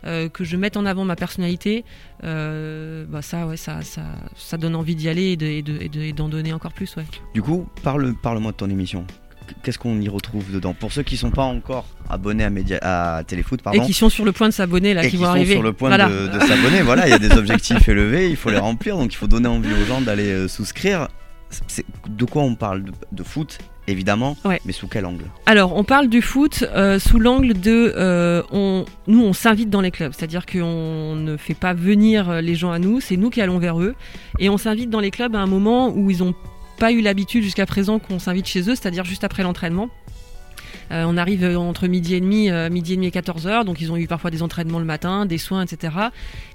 euh, 0.06 0.30
que 0.30 0.44
je 0.44 0.56
mette 0.56 0.78
en 0.78 0.86
avant 0.86 1.04
ma 1.04 1.16
personnalité, 1.16 1.84
euh, 2.24 3.06
bah 3.10 3.22
ça, 3.22 3.48
ouais, 3.48 3.58
ça, 3.58 3.82
ça, 3.82 4.04
ça 4.36 4.58
donne 4.58 4.76
envie 4.76 4.96
d'y 4.96 5.10
aller 5.10 5.32
et 5.32 5.36
d'en 5.36 5.74
de, 5.74 5.82
et 5.82 5.90
de, 5.90 6.02
et 6.02 6.14
d'en 6.14 6.30
donner 6.30 6.54
encore 6.54 6.74
plus. 6.74 6.96
Ouais. 6.96 7.06
Du 7.34 7.42
coup, 7.42 7.68
parle, 7.84 8.14
parle-moi 8.22 8.52
de 8.52 8.58
ton 8.58 8.70
émission. 8.70 9.06
Qu'est-ce 9.64 9.78
qu'on 9.78 10.00
y 10.02 10.10
retrouve 10.10 10.52
dedans? 10.52 10.74
Pour 10.74 10.92
ceux 10.92 11.04
qui 11.04 11.18
sont 11.18 11.30
pas 11.30 11.44
encore 11.44 11.86
abonnés 12.10 12.44
à, 12.44 12.50
Média, 12.50 12.80
à 12.82 13.24
Téléfoot, 13.24 13.62
pardon, 13.62 13.82
et 13.82 13.86
qui 13.86 13.94
sont 13.94 14.10
sur 14.10 14.26
le 14.26 14.32
point 14.32 14.48
de 14.48 14.54
s'abonner 14.54 14.94
là, 14.94 15.04
et 15.04 15.06
qui, 15.06 15.12
qui 15.12 15.18
vont 15.18 15.26
sont 15.26 15.32
arriver. 15.32 15.54
sur 15.54 15.64
le 15.64 15.74
point 15.74 15.90
voilà. 15.90 16.10
de, 16.10 16.28
de 16.28 16.40
s'abonner, 16.40 16.82
voilà, 16.82 17.08
il 17.08 17.12
y 17.12 17.14
a 17.14 17.20
des 17.20 17.32
objectifs 17.32 17.88
élevés, 17.90 18.30
il 18.30 18.38
faut 18.38 18.50
les 18.50 18.58
remplir, 18.58 18.98
donc 18.98 19.14
il 19.14 19.18
faut 19.18 19.28
donner 19.28 19.48
envie 19.48 19.72
aux 19.74 19.86
gens 19.86 20.02
d'aller 20.02 20.48
souscrire. 20.48 21.10
C'est, 21.68 21.86
de 22.08 22.26
quoi 22.26 22.42
on 22.42 22.56
parle 22.56 22.86
de, 22.86 22.92
de 23.12 23.24
foot? 23.24 23.60
Évidemment, 23.88 24.38
ouais. 24.46 24.60
mais 24.66 24.72
sous 24.72 24.88
quel 24.88 25.06
angle? 25.06 25.26
Alors, 25.46 25.76
on 25.76 25.84
parle 25.84 26.08
du 26.08 26.22
foot 26.22 26.64
euh, 26.76 27.00
sous 27.00 27.20
l'angle 27.20 27.54
de, 27.54 27.94
euh, 27.96 28.42
on, 28.52 28.86
nous, 29.08 29.24
on 29.24 29.34
s'invite 29.34 29.70
dans 29.70 29.82
les 29.82 29.92
clubs, 29.92 30.14
c'est-à-dire 30.16 30.46
qu'on 30.46 31.16
ne 31.16 31.38
fait 31.38 31.54
pas 31.54 31.74
venir 31.74 32.42
les 32.42 32.56
gens 32.56 32.72
à 32.72 32.80
nous, 32.80 33.00
c'est 33.00 33.18
nous 33.18 33.30
qui 33.30 33.42
allons 33.42 33.60
vers 33.60 33.82
eux, 33.82 33.96
et 34.40 34.50
on 34.50 34.58
s'invite 34.58 34.90
dans 34.90 35.00
les 35.00 35.12
clubs 35.12 35.36
à 35.36 35.40
un 35.40 35.48
moment 35.48 35.90
où 35.90 36.10
ils 36.10 36.20
n'ont 36.20 36.36
pas 36.78 36.92
eu 36.92 37.02
l'habitude 37.02 37.44
jusqu'à 37.44 37.66
présent 37.66 38.00
qu'on 38.00 38.20
s'invite 38.20 38.48
chez 38.48 38.62
eux, 38.62 38.76
c'est-à-dire 38.76 39.06
juste 39.06 39.24
après 39.24 39.44
l'entraînement. 39.44 39.90
Euh, 40.92 41.04
on 41.08 41.18
arrive 41.18 41.44
entre 41.58 41.88
midi 41.88 42.16
et 42.16 42.20
demi, 42.20 42.50
euh, 42.50 42.70
midi 42.70 42.94
et 42.94 42.96
demi 42.96 43.08
et 43.08 43.12
14 43.12 43.48
heures, 43.48 43.66
donc 43.66 43.82
ils 43.82 43.92
ont 43.92 43.98
eu 43.98 44.08
parfois 44.08 44.32
des 44.32 44.44
entraînements 44.44 44.80
le 44.80 44.86
matin, 44.86 45.26
des 45.26 45.38
soins, 45.38 45.64
etc. 45.66 45.94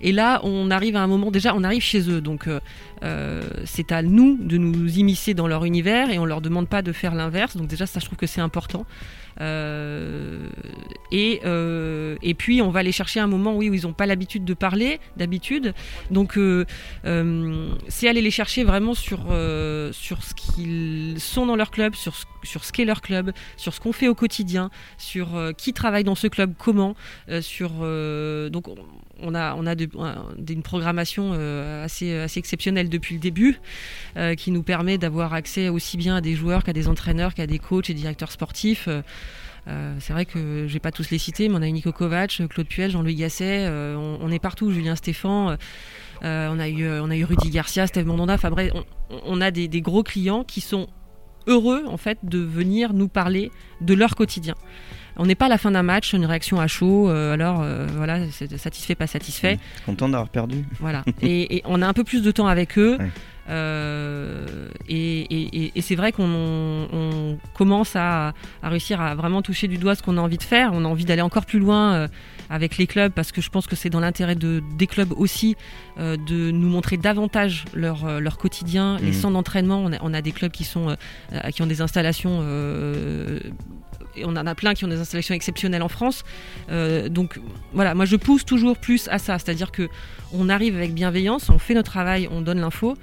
Et 0.01 0.13
là, 0.13 0.41
on 0.45 0.71
arrive 0.71 0.97
à 0.97 1.03
un 1.03 1.07
moment, 1.07 1.31
déjà, 1.31 1.55
on 1.55 1.65
arrive 1.65 1.83
chez 1.83 2.09
eux, 2.09 2.21
donc 2.21 2.49
euh, 3.03 3.43
c'est 3.65 3.93
à 3.93 4.03
nous 4.03 4.39
de 4.41 4.57
nous 4.57 4.99
immiscer 4.99 5.35
dans 5.35 5.49
leur 5.49 5.65
univers 5.65 6.11
et 6.11 6.19
on 6.19 6.25
leur 6.25 6.41
demande 6.41 6.69
pas 6.69 6.83
de 6.83 6.93
faire 6.93 7.15
l'inverse. 7.15 7.57
Donc 7.57 7.67
déjà, 7.67 7.87
ça, 7.87 8.01
je 8.01 8.07
trouve 8.07 8.19
que 8.19 8.27
c'est 8.27 8.41
important. 8.41 8.87
Euh, 9.41 10.49
et, 11.13 11.41
euh, 11.45 12.17
et 12.23 12.35
puis 12.35 12.63
on 12.63 12.71
va 12.71 12.81
aller 12.81 12.93
chercher 12.93 13.21
un 13.21 13.27
moment 13.27 13.57
où 13.57 13.63
ils 13.63 13.83
n'ont 13.83 13.93
pas 13.93 14.07
l'habitude 14.07 14.45
de 14.45 14.55
parler 14.55 15.01
d'habitude. 15.17 15.75
Donc 16.11 16.37
euh, 16.37 16.65
c'est 17.89 18.09
aller 18.09 18.23
les 18.23 18.31
chercher 18.31 18.65
vraiment 18.65 18.95
sur, 18.95 19.21
sur 19.93 20.23
ce 20.23 20.35
qu'ils 20.35 21.17
sont 21.19 21.47
dans 21.47 21.57
leur 21.57 21.71
club, 21.71 21.95
sur, 21.95 22.15
sur 22.43 22.65
ce 22.65 22.73
qu'est 22.73 22.85
leur 22.85 23.01
club, 23.01 23.33
sur 23.57 23.75
ce 23.75 23.81
qu'on 23.81 23.93
fait 23.93 24.09
au 24.09 24.15
quotidien, 24.15 24.71
sur 24.99 25.29
qui 25.57 25.73
travaille 25.73 26.05
dans 26.05 26.15
ce 26.15 26.27
club, 26.27 26.55
comment, 26.59 26.95
sur 27.41 27.71
donc 28.51 28.69
on 29.23 29.35
a, 29.35 29.75
une 30.49 30.63
programmation 30.63 31.33
euh, 31.35 31.85
assez, 31.85 32.27
exceptionnelle 32.37 32.89
depuis 32.89 33.15
le 33.15 33.21
début, 33.21 33.61
euh, 34.17 34.35
qui 34.35 34.51
nous 34.51 34.63
permet 34.63 34.99
d'avoir 34.99 35.35
accès 35.35 35.69
aussi 35.69 35.97
bien 35.97 36.17
à 36.17 36.21
des 36.21 36.35
joueurs 36.35 36.65
qu'à 36.65 36.73
des 36.73 36.89
entraîneurs, 36.89 37.35
qu'à 37.35 37.47
des 37.47 37.59
coachs 37.59 37.91
et 37.91 37.95
directeurs 37.95 38.33
sportifs. 38.33 38.89
Euh, 39.69 39.95
c'est 40.01 40.13
vrai 40.13 40.25
que 40.25 40.67
je 40.67 40.73
vais 40.73 40.81
pas 40.81 40.91
tous 40.91 41.11
les 41.11 41.19
citer, 41.19 41.49
mais 41.49 41.57
on 41.57 41.63
a 41.63 41.67
Nico 41.67 41.93
Kovac, 41.93 42.43
Claude 42.49 42.67
Puel, 42.67 42.91
Jean-Louis 42.91 43.15
Gasset, 43.15 43.69
on, 43.69 44.31
est 44.31 44.39
partout, 44.39 44.73
Julien 44.73 44.97
Stéphan, 44.97 45.57
on, 46.23 46.59
a 46.59 46.69
eu, 46.69 47.25
Rudy 47.25 47.51
Garcia, 47.51 47.87
Steve 47.87 48.07
Mandanda, 48.07 48.37
bref, 48.37 48.73
on, 49.25 49.41
a 49.41 49.51
des, 49.51 49.69
gros 49.81 50.03
clients 50.03 50.45
qui 50.45 50.61
sont 50.61 50.89
heureux 51.47 51.85
en 51.87 51.97
fait 51.97 52.19
de 52.23 52.39
venir 52.39 52.93
nous 52.93 53.09
parler 53.09 53.51
de 53.81 53.95
leur 53.95 54.15
quotidien. 54.15 54.55
On 55.17 55.27
n'est 55.27 55.35
pas 55.35 55.47
à 55.47 55.49
la 55.49 55.59
fin 55.59 55.71
d'un 55.71 55.83
match, 55.83 56.13
une 56.13 56.25
réaction 56.25 56.61
à 56.61 56.67
chaud, 56.67 57.11
euh, 57.11 57.35
alors 57.35 57.61
euh, 57.63 57.87
voilà, 57.97 58.21
c'est 58.31 58.57
satisfait, 58.57 58.95
pas 58.95 59.07
satisfait. 59.07 59.57
Mmh. 59.57 59.87
Content 59.87 60.09
d'avoir 60.09 60.29
perdu. 60.29 60.65
Voilà, 60.79 61.05
et, 61.21 61.57
et, 61.57 61.63
on 61.67 61.83
a 61.83 61.87
un 61.87 61.93
peu 61.93 62.05
plus 62.05 62.23
de 62.23 62.31
temps 62.31 62.47
avec 62.47 62.79
eux. 62.79 62.97
Ouais. 62.99 63.11
Euh, 63.49 64.69
et, 64.89 65.21
et, 65.23 65.73
et 65.75 65.81
c'est 65.83 65.97
vrai 65.97 66.13
qu'on 66.13 66.89
on 66.93 67.39
commence 67.53 67.97
à, 67.97 68.33
à, 68.63 68.69
réussir 68.69 69.01
à 69.01 69.17
vraiment 69.17 69.43
toucher 69.43 69.67
du 69.67 69.77
doigt 69.77 69.97
ce 69.97 70.03
qu'on 70.03 70.17
a 70.19 70.21
envie 70.21 70.39
de 70.39 70.43
faire. 70.43 70.71
On 70.73 70.85
a 70.85 70.89
envie 70.89 71.05
d'aller 71.05 71.23
encore 71.23 71.47
plus 71.47 71.59
loin 71.59 72.07
avec 72.51 72.77
les 72.77 72.87
clubs 72.87 73.13
parce 73.13 73.33
que 73.33 73.41
je 73.41 73.49
pense 73.49 73.67
que 73.67 73.77
c'est 73.77 73.89
dans 73.89 74.01
l'intérêt 74.01 74.35
de, 74.35 74.63
des 74.77 74.87
clubs 74.87 75.13
aussi 75.17 75.57
euh, 75.99 76.17
de 76.17 76.51
nous 76.51 76.69
montrer 76.69 76.97
davantage 76.97 77.65
leur, 77.73 78.05
euh, 78.05 78.21
leur 78.21 78.37
quotidien, 78.37 78.99
mmh. 78.99 79.05
les 79.05 79.13
centres 79.13 79.35
d'entraînement. 79.35 79.85
On, 79.85 79.93
on, 80.03 80.13
a 80.13 80.21
des 80.21 80.33
clubs 80.33 80.51
qui, 80.51 80.65
sont, 80.65 80.91
euh, 80.91 81.51
qui 81.51 81.63
ont 81.63 81.67
des 81.67 81.81
installations 81.81 82.41
et 84.17 84.25
on 84.25 84.31
en 84.31 84.47
a 84.47 84.55
plein 84.57 84.75
qui 84.75 84.85
ont 84.85 84.89
des 84.89 84.99
installations 84.99 85.35
exceptionnelles 85.35 85.83
en 85.83 85.89
France. 85.89 86.25
Donc 86.69 87.39
voilà, 87.73 87.95
moi 87.95 88.05
je 88.05 88.17
pousse 88.17 88.45
toujours 88.45 88.77
plus 88.77 89.09
à 89.09 89.19
ça, 89.19 89.39
c'est-à-dire 89.39 89.71
que 89.71 89.89
on 90.33 90.49
arrive 90.49 90.75
avec 90.75 90.93
bienveillance, 90.93 91.49
on 91.49 91.59
fait 91.59 91.75
notre 91.75 91.91
travail, 91.91 92.29
on 92.31 92.41
donne 92.41 92.61
l'info, 92.61 92.97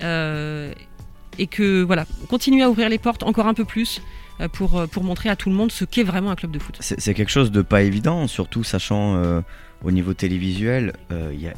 et 0.00 1.46
que 1.46 1.82
voilà, 1.82 2.06
on 2.22 2.26
continue 2.26 2.62
à 2.62 2.70
ouvrir 2.70 2.88
les 2.88 2.98
portes 2.98 3.24
encore 3.24 3.46
un 3.46 3.54
peu 3.54 3.64
plus. 3.64 4.00
Euh, 4.40 4.48
Pour, 4.48 4.86
pour 4.88 5.04
montrer 5.04 5.28
à 5.28 5.36
tout 5.36 5.50
le 5.50 5.54
monde 5.54 5.72
ce 5.72 5.84
qu'est 5.84 6.02
vraiment 6.02 6.30
un 6.30 6.36
club 6.36 6.50
de 6.50 6.58
foot. 6.58 6.76
C'est 6.80 7.14
quelque 7.14 7.30
chose 7.30 7.50
de 7.50 7.62
pas 7.62 7.82
évident, 7.82 8.26
surtout 8.26 8.64
sachant 8.64 9.16
euh, 9.16 9.40
au 9.84 9.90
niveau 9.90 10.14
télévisuel, 10.14 10.92
il 11.10 11.40
y, 11.40 11.48
a 11.48 11.52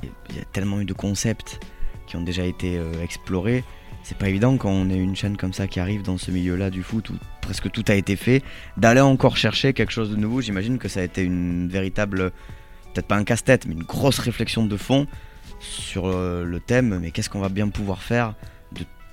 tellement 0.53 0.81
eu 0.81 0.85
de 0.85 0.95
concepts 0.95 1.61
qui 2.07 2.17
ont 2.17 2.23
déjà 2.23 2.45
été 2.45 2.81
explorés 3.03 3.65
c'est 4.05 4.19
pas 4.19 4.29
évident 4.29 4.59
quand 4.59 4.71
on 4.71 4.91
est 4.91 4.99
une 4.99 5.17
chaîne 5.17 5.39
comme 5.39 5.55
ça 5.55 5.67
qui 5.67 5.81
arrive 5.81 6.03
dans 6.03 6.19
ce 6.19 6.31
milieu-là 6.31 6.69
du 6.69 6.83
foot 6.83 7.09
où 7.09 7.15
presque 7.41 7.71
tout 7.71 7.85
a 7.89 7.95
été 7.95 8.17
fait, 8.17 8.43
d'aller 8.77 9.01
encore 9.01 9.39
chercher 9.39 9.73
quelque 9.73 9.93
chose 9.93 10.11
de 10.11 10.17
nouveau. 10.17 10.43
J'imagine 10.43 10.79
que 10.79 10.89
ça 10.89 11.01
a 11.01 11.03
été 11.03 11.23
une 11.23 11.69
véritable, 11.69 12.31
peut-être 12.93 13.07
pas 13.07 13.17
un 13.17 13.25
casse-tête, 13.25 13.67
mais 13.67 13.73
une 13.73 13.83
grosse 13.83 14.19
réflexion 14.19 14.67
de 14.67 14.77
fond 14.77 15.07
sur 15.59 16.07
euh, 16.07 16.45
le 16.45 16.61
thème. 16.61 16.99
Mais 17.01 17.13
qu'est-ce 17.13 17.31
qu'on 17.31 17.41
va 17.41 17.49
bien 17.49 17.69
pouvoir 17.71 18.03
faire 18.03 18.35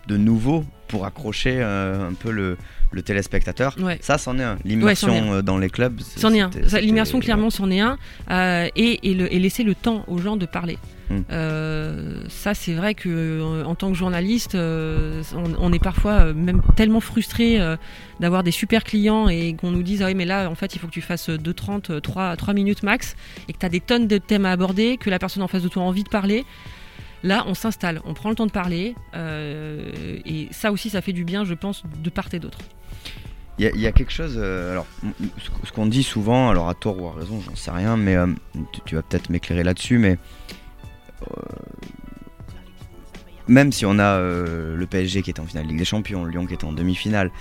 de, 0.07 0.17
nouveau 0.17 0.65
pour 0.87 1.05
accrocher 1.05 1.57
euh, 1.61 2.09
un 2.09 2.13
peu 2.13 2.31
le, 2.31 2.57
le 2.91 3.01
téléspectateur. 3.01 3.75
Ouais. 3.79 3.97
Ça, 4.01 4.17
c'en 4.17 4.37
est 4.37 4.43
un. 4.43 4.57
L'immersion 4.65 5.33
euh, 5.33 5.41
dans 5.41 5.57
les 5.57 5.69
clubs. 5.69 6.01
C'en 6.01 6.33
est 6.33 6.41
un. 6.41 6.49
L'immersion, 6.81 7.19
clairement, 7.19 7.49
c'en 7.49 7.71
est 7.71 7.79
un. 7.79 7.97
Euh, 8.29 8.67
et, 8.75 9.09
et, 9.09 9.13
le- 9.13 9.33
et 9.33 9.39
laisser 9.39 9.63
le 9.63 9.73
temps 9.73 10.03
aux 10.07 10.17
gens 10.17 10.35
de 10.35 10.45
parler. 10.45 10.77
Mm. 11.09 11.19
Euh, 11.31 12.21
ça, 12.27 12.53
c'est 12.53 12.73
vrai 12.73 12.93
que 12.93 13.63
en 13.63 13.75
tant 13.75 13.89
que 13.91 13.97
journaliste, 13.97 14.55
on, 14.55 15.23
on 15.59 15.73
est 15.73 15.81
parfois 15.83 16.33
même 16.33 16.61
tellement 16.75 16.99
frustré 16.99 17.57
d'avoir 18.19 18.43
des 18.43 18.51
super 18.51 18.83
clients 18.83 19.29
et 19.29 19.55
qu'on 19.55 19.71
nous 19.71 19.83
dise 19.83 20.01
ah 20.03 20.07
oui 20.07 20.15
mais 20.15 20.25
là 20.25 20.49
en 20.49 20.55
fait 20.55 20.75
il 20.75 20.79
faut 20.79 20.87
que 20.87 20.91
tu 20.91 21.01
fasses 21.01 21.29
2,30, 21.29 21.99
3, 22.01 22.35
3 22.35 22.53
minutes 22.53 22.83
max 22.83 23.15
et 23.49 23.53
que 23.53 23.57
tu 23.57 23.65
as 23.65 23.69
des 23.69 23.79
tonnes 23.79 24.07
de 24.07 24.17
thèmes 24.19 24.45
à 24.45 24.51
aborder, 24.51 24.97
que 24.97 25.09
la 25.09 25.19
personne 25.19 25.41
en 25.43 25.47
face 25.47 25.63
de 25.63 25.67
toi 25.69 25.83
a 25.83 25.85
envie 25.85 26.03
de 26.03 26.09
parler. 26.09 26.45
Là, 27.23 27.43
on 27.47 27.53
s'installe, 27.53 28.01
on 28.05 28.13
prend 28.15 28.29
le 28.29 28.35
temps 28.35 28.47
de 28.47 28.51
parler, 28.51 28.95
euh, 29.15 29.91
et 30.25 30.47
ça 30.51 30.71
aussi, 30.71 30.89
ça 30.89 31.01
fait 31.01 31.13
du 31.13 31.23
bien, 31.23 31.43
je 31.45 31.53
pense, 31.53 31.83
de 32.03 32.09
part 32.09 32.27
et 32.33 32.39
d'autre. 32.39 32.57
Il 33.59 33.65
y, 33.79 33.85
a- 33.85 33.91
quelque 33.91 34.11
chose. 34.11 34.35
euh, 34.37 34.71
alors, 34.71 34.87
ce 35.37 35.49
qu- 35.51 35.67
ce 35.67 35.71
qu'on 35.71 35.85
dit 35.85 36.01
souvent, 36.01 36.49
alors 36.49 36.67
à 36.67 36.73
tort 36.73 36.99
ou 36.99 37.07
à 37.09 37.13
raison, 37.13 37.39
j'en 37.41 37.55
sais 37.55 37.69
rien, 37.69 37.95
mais 37.95 38.15
euh, 38.15 38.25
tu, 38.85 38.95
vas 38.95 39.03
peut-être 39.03 39.29
m'éclairer 39.29 39.63
là-dessus, 39.63 39.99
mais. 39.99 40.17
même 43.47 43.71
si 43.71 43.85
on 43.85 43.99
a 43.99 44.19
le 44.19 44.85
PSG 44.89 45.21
qui 45.21 45.29
est 45.29 45.39
en 45.39 45.45
finale 45.45 45.65
de 45.65 45.69
Ligue 45.69 45.79
des 45.79 45.85
Champions, 45.85 46.25
Lyon 46.25 46.45
qui 46.45 46.53
est 46.53 46.63
en 46.63 46.71
demi-finale, 46.73 47.31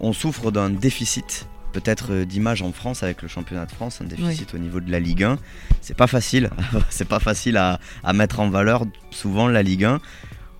on 0.00 0.12
souffre 0.12 0.50
d'un 0.50 0.70
déficit 0.70 1.46
peut-être 1.72 2.12
euh, 2.12 2.24
d'image 2.24 2.62
en 2.62 2.72
France 2.72 3.02
avec 3.02 3.22
le 3.22 3.28
championnat 3.28 3.66
de 3.66 3.72
France, 3.72 4.00
un 4.00 4.04
déficit 4.04 4.54
au 4.54 4.58
niveau 4.58 4.80
de 4.80 4.90
la 4.90 5.00
Ligue 5.00 5.24
1. 5.24 5.38
C'est 5.80 5.96
pas 5.96 6.06
facile, 6.06 6.50
c'est 6.90 7.08
pas 7.08 7.18
facile 7.20 7.56
à, 7.56 7.80
à 8.04 8.12
mettre 8.12 8.40
en 8.40 8.48
valeur 8.50 8.84
souvent 9.10 9.48
la 9.48 9.62
Ligue 9.62 9.84
1. 9.84 10.00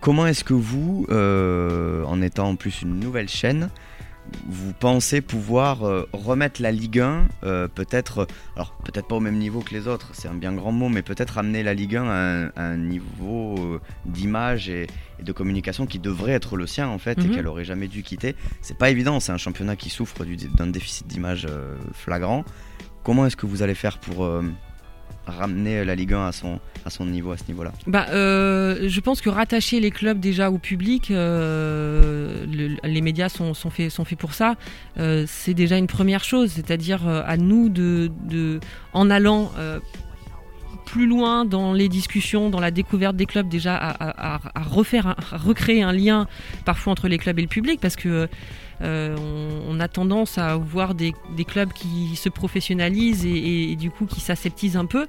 Comment 0.00 0.26
est-ce 0.26 0.42
que 0.42 0.54
vous, 0.54 1.06
euh, 1.10 2.02
en 2.04 2.20
étant 2.22 2.48
en 2.48 2.56
plus 2.56 2.82
une 2.82 2.98
nouvelle 2.98 3.28
chaîne, 3.28 3.70
vous 4.48 4.72
pensez 4.72 5.20
pouvoir 5.20 5.84
euh, 5.84 6.08
remettre 6.12 6.62
la 6.62 6.70
Ligue 6.72 7.00
1 7.00 7.26
euh, 7.44 7.68
peut-être, 7.68 8.26
alors 8.56 8.72
peut-être 8.84 9.06
pas 9.08 9.16
au 9.16 9.20
même 9.20 9.36
niveau 9.38 9.60
que 9.60 9.74
les 9.74 9.88
autres, 9.88 10.10
c'est 10.12 10.28
un 10.28 10.34
bien 10.34 10.52
grand 10.52 10.72
mot, 10.72 10.88
mais 10.88 11.02
peut-être 11.02 11.38
amener 11.38 11.62
la 11.62 11.74
Ligue 11.74 11.96
1 11.96 12.04
à 12.04 12.12
un, 12.12 12.46
à 12.56 12.62
un 12.62 12.76
niveau 12.76 13.56
euh, 13.58 13.80
d'image 14.06 14.68
et, 14.68 14.86
et 15.18 15.22
de 15.22 15.32
communication 15.32 15.86
qui 15.86 15.98
devrait 15.98 16.32
être 16.32 16.56
le 16.56 16.66
sien 16.66 16.88
en 16.88 16.98
fait 16.98 17.18
et 17.18 17.22
Mhm. 17.28 17.34
qu'elle 17.34 17.46
aurait 17.48 17.64
jamais 17.64 17.88
dû 17.88 18.02
quitter. 18.02 18.36
C'est 18.60 18.78
pas 18.78 18.90
évident, 18.90 19.20
c'est 19.20 19.32
un 19.32 19.38
championnat 19.38 19.76
qui 19.76 19.90
souffre 19.90 20.24
du- 20.24 20.36
d'un 20.36 20.68
déficit 20.68 21.06
d'image 21.06 21.46
euh, 21.50 21.74
flagrant. 21.92 22.44
Comment 23.02 23.26
est-ce 23.26 23.36
que 23.36 23.46
vous 23.46 23.62
allez 23.62 23.74
faire 23.74 23.98
pour 23.98 24.24
euh, 24.24 24.42
ramener 25.26 25.84
la 25.84 25.94
Ligue 25.94 26.14
1 26.14 26.26
à 26.26 26.32
son, 26.32 26.58
à 26.84 26.90
son 26.90 27.06
niveau 27.06 27.30
à 27.32 27.36
ce 27.36 27.44
niveau-là 27.48 27.72
Bah, 27.86 28.06
euh, 28.10 28.88
je 28.88 29.00
pense 29.00 29.20
que 29.20 29.30
rattacher 29.30 29.78
les 29.80 29.90
clubs 29.90 30.18
déjà 30.18 30.50
au 30.50 30.58
public, 30.58 31.10
euh, 31.10 32.44
le- 32.46 32.76
les 32.88 33.00
médias 33.00 33.28
sont, 33.28 33.54
sont, 33.54 33.70
faits, 33.70 33.90
sont 33.90 34.04
faits 34.04 34.18
pour 34.18 34.34
ça, 34.34 34.56
euh, 34.98 35.24
c'est 35.28 35.54
déjà 35.54 35.78
une 35.78 35.86
première 35.86 36.24
chose. 36.24 36.50
C'est-à-dire 36.52 37.06
à 37.06 37.36
nous 37.36 37.68
de, 37.68 38.10
de 38.28 38.60
en 38.92 39.10
allant 39.10 39.52
plus 40.86 41.06
loin 41.06 41.44
dans 41.46 41.72
les 41.72 41.88
discussions, 41.88 42.50
dans 42.50 42.60
la 42.60 42.70
découverte 42.70 43.16
des 43.16 43.24
clubs, 43.26 43.48
déjà 43.48 43.76
à, 43.76 44.40
refaire, 44.68 45.06
à 45.06 45.36
recréer 45.38 45.82
un 45.82 45.92
lien 45.92 46.26
parfois 46.64 46.92
entre 46.92 47.08
les 47.08 47.16
clubs 47.18 47.38
et 47.38 47.42
le 47.42 47.48
public, 47.48 47.80
parce 47.80 47.96
que 47.96 48.28
euh, 48.82 49.16
on, 49.68 49.76
on 49.76 49.80
a 49.80 49.88
tendance 49.88 50.38
à 50.38 50.56
voir 50.56 50.94
des, 50.94 51.14
des 51.36 51.44
clubs 51.44 51.72
qui 51.72 52.16
se 52.16 52.28
professionnalisent 52.28 53.24
et, 53.26 53.30
et- 53.30 53.72
et 53.72 53.76
du 53.76 53.90
coup 53.90 54.06
qui 54.06 54.20
s'aseptisent 54.20 54.76
un 54.76 54.86
peu. 54.86 55.06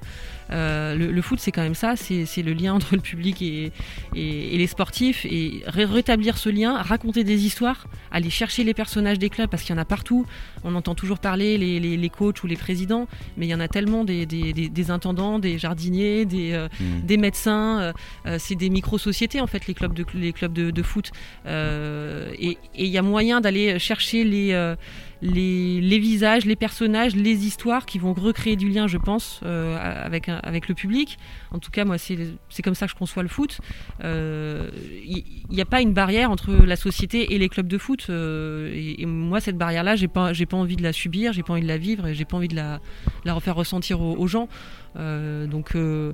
Euh, 0.50 0.94
le, 0.94 1.10
le 1.10 1.22
foot, 1.22 1.40
c'est 1.40 1.50
quand 1.52 1.62
même 1.62 1.74
ça, 1.74 1.94
c'est 1.96 2.42
le 2.42 2.52
lien 2.52 2.74
entre 2.78 2.94
le 2.94 3.00
public 3.00 3.40
et, 3.42 3.72
les 4.14 4.66
sportifs, 4.66 5.24
et 5.24 5.62
ré- 5.66 5.86
rétablir 5.86 6.36
ce 6.36 6.50
lien, 6.50 6.80
raconter 6.82 7.24
des 7.24 7.46
histoires, 7.46 7.86
aller 8.10 8.28
chercher 8.30 8.62
les 8.62 8.74
personnages 8.74 9.18
des 9.18 9.30
clubs, 9.30 9.48
parce 9.48 9.62
qu'il 9.62 9.74
y 9.74 9.78
en 9.78 9.80
a 9.80 9.86
partout. 9.86 10.26
On 10.64 10.74
entend 10.74 10.94
toujours 10.94 11.18
parler 11.18 11.56
les, 11.58 11.80
les- 11.80 11.96
les 11.96 12.08
coachs 12.10 12.42
ou 12.44 12.46
les 12.46 12.56
présidents, 12.56 13.08
mais 13.36 13.46
il 13.46 13.48
y 13.50 13.54
en 13.54 13.60
a 13.60 13.68
tellement 13.68 14.04
des, 14.04 14.26
des- 14.26 14.52
des- 14.52 14.68
des 14.68 14.90
intendants, 14.90 15.38
des 15.38 15.58
jardiniers, 15.58 16.26
des, 16.26 16.52
euh, 16.52 16.68
des 17.02 17.16
médecins. 17.16 17.92
c'est 18.38 18.54
des 18.54 18.68
micro-sociétés 18.70 19.40
en 19.40 19.46
fait, 19.46 19.66
les 19.66 19.74
clubs 19.74 19.94
de, 19.94 20.04
les 20.14 20.32
clubs 20.32 20.52
de, 20.52 20.70
de 20.70 20.82
foot. 20.82 21.10
Et 21.46 22.58
il 22.76 22.86
y 22.86 22.98
a 22.98 23.02
moyen 23.02 23.40
d'aller 23.40 23.63
chercher 23.78 24.24
les, 24.24 24.52
euh, 24.52 24.76
les, 25.24 25.98
visages, 25.98 26.44
les 26.44 26.56
personnages, 26.56 27.16
les 27.16 27.46
histoires 27.46 27.86
qui 27.86 27.98
vont 27.98 28.12
recréer 28.12 28.56
du 28.56 28.68
lien, 28.68 28.86
je 28.86 28.98
pense, 28.98 29.40
euh, 29.44 29.76
avec, 29.80 30.28
avec 30.28 30.68
le 30.68 30.74
public. 30.74 31.18
En 31.50 31.58
tout 31.58 31.70
cas, 31.70 31.84
moi, 31.84 31.96
c'est 31.98 32.62
comme 32.62 32.74
ça 32.74 32.86
que 32.86 32.92
je 32.92 32.96
conçois 32.96 33.22
le 33.22 33.28
foot. 33.28 33.58
Euh, 34.04 34.70
Il 35.04 35.24
n'y 35.50 35.62
a 35.62 35.64
pas 35.64 35.80
une 35.80 35.94
barrière 35.94 36.30
entre 36.30 36.52
la 36.52 36.76
société 36.76 37.34
et 37.34 37.38
les 37.38 37.48
clubs 37.48 37.66
de 37.66 37.78
foot. 37.78 38.06
euh, 38.10 38.70
et, 38.74 39.06
moi, 39.06 39.40
cette 39.40 39.56
barrière-là, 39.56 39.96
j'ai 39.96 40.08
pas, 40.08 40.32
pas 40.32 40.56
envie 40.56 40.76
de 40.76 40.82
la 40.82 40.92
subir, 40.92 41.32
j'ai 41.32 41.42
pas 41.42 41.54
envie 41.54 41.62
de 41.62 41.68
la 41.68 41.78
vivre 41.78 42.06
et 42.06 42.14
j'ai 42.14 42.24
pas 42.24 42.36
envie 42.36 42.48
de 42.48 42.56
la, 42.56 42.80
la 43.24 43.32
refaire 43.32 43.54
ressentir 43.54 44.00
aux, 44.00 44.26
gens. 44.26 44.48
Euh, 44.96 45.46
donc, 45.46 45.74
euh, 45.74 46.12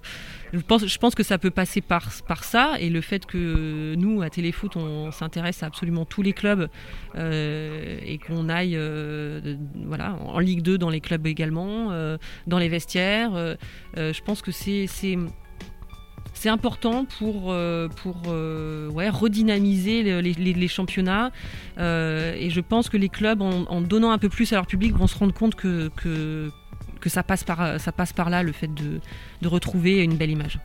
je 0.53 0.61
pense, 0.61 0.87
je 0.87 0.99
pense 0.99 1.15
que 1.15 1.23
ça 1.23 1.39
peut 1.39 1.51
passer 1.51 1.81
par, 1.81 2.09
par 2.27 2.45
ça 2.45 2.77
et 2.81 2.89
le 2.91 3.01
fait 3.01 3.27
que 3.27 3.95
nous, 3.97 4.23
à 4.23 4.31
Téléfoot, 4.31 4.77
on 4.77 5.11
s'intéresse 5.11 5.63
à 5.63 5.67
absolument 5.67 6.05
tous 6.05 6.23
les 6.23 6.33
clubs 6.33 6.69
euh, 7.17 7.99
et 8.05 8.19
qu'on 8.19 8.49
aille 8.49 8.77
euh, 9.01 9.57
voilà, 9.87 10.17
en 10.27 10.39
Ligue 10.39 10.63
2 10.63 10.79
dans 10.79 10.91
les 10.91 11.01
clubs 11.01 11.27
également, 11.27 11.91
euh, 11.91 12.19
dans 12.47 12.59
les 12.59 12.69
vestiaires. 12.69 13.33
euh, 13.35 13.55
je 13.97 14.21
pense 14.23 14.43
que 14.43 14.53
c'est 14.53 14.87
c'est 16.33 16.49
important 16.49 17.05
pour, 17.19 17.55
pour 18.03 18.17
redynamiser 19.11 20.03
le- 20.03 20.21
les, 20.21 20.33
les- 20.55 20.69
championnats. 20.69 21.31
Et 21.79 22.49
je 22.51 22.61
pense 22.61 22.89
que 22.89 22.97
les 22.97 23.09
clubs, 23.11 23.43
en, 23.43 23.65
en 23.65 23.81
donnant 23.83 24.11
un 24.11 24.19
peu 24.19 24.29
plus 24.29 24.51
à 24.53 24.57
leur 24.57 24.67
public, 24.67 24.95
vont 24.95 25.07
se 25.07 25.19
rendre 25.19 25.35
compte 25.35 25.55
que, 25.55 25.91
que, 25.97 26.51
que 27.01 27.09
ça, 27.11 27.23
passe 27.23 27.45
par, 27.45 27.79
ça 27.81 27.93
passe 27.93 28.13
par 28.15 28.31
là, 28.31 28.43
le 28.43 28.53
fait 28.53 28.73
de, 28.73 29.01
de 29.43 29.49
retrouver 29.49 30.03
une 30.03 30.17
belle 30.17 30.31
image. 30.31 30.59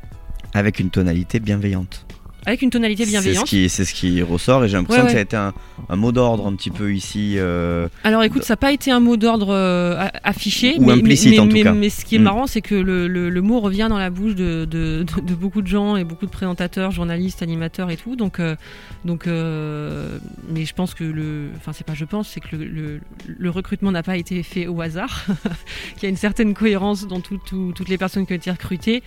Avec 0.54 0.80
une 0.80 0.92
tonalité 0.92 1.40
bienveillante. 1.42 2.05
Avec 2.46 2.62
une 2.62 2.70
tonalité 2.70 3.06
bienveillante. 3.06 3.48
c'est 3.48 3.68
ce 3.86 3.94
qui 3.94 4.22
ressort 4.22 4.64
et 4.64 4.68
j'ai 4.70 4.78
l'impression 4.78 5.04
Ouais, 5.04 5.08
que 5.08 5.14
ça 5.14 5.20
a 5.20 5.22
été 5.22 5.36
un, 5.36 5.54
un 5.90 5.96
mot 5.96 6.12
d'ordre 6.12 6.46
un 6.48 6.54
petit 6.56 6.70
peu 6.70 6.94
ici. 6.94 7.36
euh, 7.38 7.88
Alors 8.04 8.24
écoute, 8.24 8.44
ça 8.44 8.54
n'a 8.54 8.58
pas 8.58 8.72
été 8.72 8.92
un 8.92 9.00
mot 9.00 9.18
d'ordre 9.18 9.50
euh, 9.54 10.08
affiché, 10.24 10.76
Ou 10.78 10.86
mais, 10.86 10.94
implicite, 10.94 11.32
mais, 11.32 11.40
en 11.40 11.48
tout 11.48 11.62
cas. 11.62 11.74
mais 11.74 11.90
ce 11.90 12.06
qui 12.06 12.16
est 12.16 12.20
Mm. 12.20 12.24
marrant, 12.24 12.48
c'est 12.48 12.62
que 12.62 12.76
le, 12.76 13.08
le- 13.08 13.30
le 13.30 13.42
mot 13.42 13.60
revient 13.60 13.88
dans 13.90 13.98
la 13.98 14.10
bouche 14.10 14.36
de, 14.36 14.66
de- 14.66 15.04
de- 15.04 15.22
de 15.22 15.34
beaucoup 15.36 15.62
de 15.62 15.68
gens 15.68 15.96
et 15.98 16.04
beaucoup 16.04 16.26
de 16.26 16.32
présentateurs, 16.32 16.92
journalistes, 16.92 17.42
animateurs 17.42 17.90
et 17.90 17.98
tout. 17.98 18.16
Donc, 18.16 18.40
euh, 18.40 18.56
donc, 19.06 19.26
mais 19.28 20.66
je 20.66 20.74
pense 20.74 20.94
que 20.94 21.04
le, 21.04 21.50
enfin 21.58 21.72
c'est 21.74 21.86
pas 21.86 21.94
je 21.96 22.06
pense, 22.06 22.30
c'est 22.30 22.40
que 22.42 22.56
le, 22.56 22.66
le- 22.66 23.02
le 23.28 23.50
recrutement 23.50 23.92
n'a 23.92 24.04
pas 24.04 24.18
été 24.18 24.44
fait 24.44 24.68
au 24.68 24.82
hasard, 24.82 25.26
qu'il 25.96 26.04
y 26.04 26.06
a 26.06 26.10
une 26.10 26.16
certaine 26.18 26.54
cohérence 26.54 27.08
dans 27.08 27.22
tout- 27.22 27.40
tout- 27.46 27.72
toutes 27.76 27.90
les 27.90 27.98
personnes 27.98 28.26
qui 28.26 28.34
ont 28.34 28.36
été 28.38 28.52
recrutées, 28.52 29.02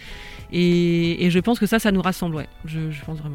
et, 0.52 1.24
et 1.26 1.30
je 1.30 1.38
pense 1.38 1.58
que 1.58 1.66
ça, 1.66 1.78
ça 1.78 1.92
nous 1.92 2.02
rassemble, 2.02 2.36
ouais. 2.36 2.48
Je, 2.64 2.90
je 2.90 3.04
pense 3.04 3.18
vraiment. 3.18 3.27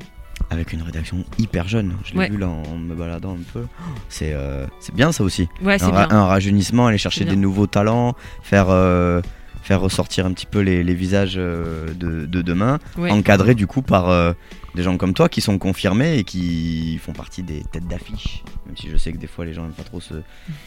Avec 0.49 0.73
une 0.73 0.81
rédaction 0.81 1.23
hyper 1.39 1.67
jeune. 1.67 1.95
Je 2.03 2.13
l'ai 2.13 2.19
Ouais. 2.19 2.29
vu 2.29 2.37
là 2.37 2.47
en 2.49 2.77
me 2.77 2.93
baladant 2.95 3.33
un 3.33 3.43
peu. 3.53 3.65
C'est 4.09 4.33
euh, 4.33 4.65
bien 4.93 5.11
ça 5.11 5.23
aussi. 5.23 5.47
Ouais, 5.61 5.81
un, 5.81 5.89
ra- 5.89 6.07
bien. 6.07 6.17
un 6.17 6.25
rajeunissement, 6.25 6.87
aller 6.87 6.97
chercher 6.97 7.25
des 7.25 7.35
nouveaux 7.35 7.67
talents, 7.67 8.15
faire, 8.43 8.67
euh, 8.69 9.21
faire 9.63 9.79
ressortir 9.81 10.25
un 10.25 10.33
petit 10.33 10.45
peu 10.45 10.59
les, 10.59 10.83
les 10.83 10.93
visages 10.93 11.35
euh, 11.37 11.87
de, 11.93 12.25
de 12.25 12.41
demain, 12.41 12.79
Ouais. 12.97 13.09
encadrés 13.11 13.55
du 13.55 13.65
coup 13.67 13.81
par 13.81 14.09
euh, 14.09 14.33
des 14.75 14.83
gens 14.83 14.97
comme 14.97 15.13
toi 15.13 15.29
qui 15.29 15.39
sont 15.41 15.57
confirmés 15.57 16.17
et 16.17 16.23
qui 16.23 16.97
font 16.97 17.13
partie 17.13 17.41
des 17.43 17.63
têtes 17.71 17.87
d'affiche. 17.87 18.43
Même 18.65 18.75
si 18.75 18.89
je 18.89 18.97
sais 18.97 19.11
que 19.13 19.17
des 19.17 19.27
fois 19.27 19.45
les 19.45 19.53
gens 19.53 19.61
n'aiment 19.63 19.71
pas 19.71 19.83
trop 19.83 20.01
ce, 20.01 20.15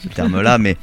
ce 0.02 0.09
terme-là, 0.09 0.59
mais 0.59 0.76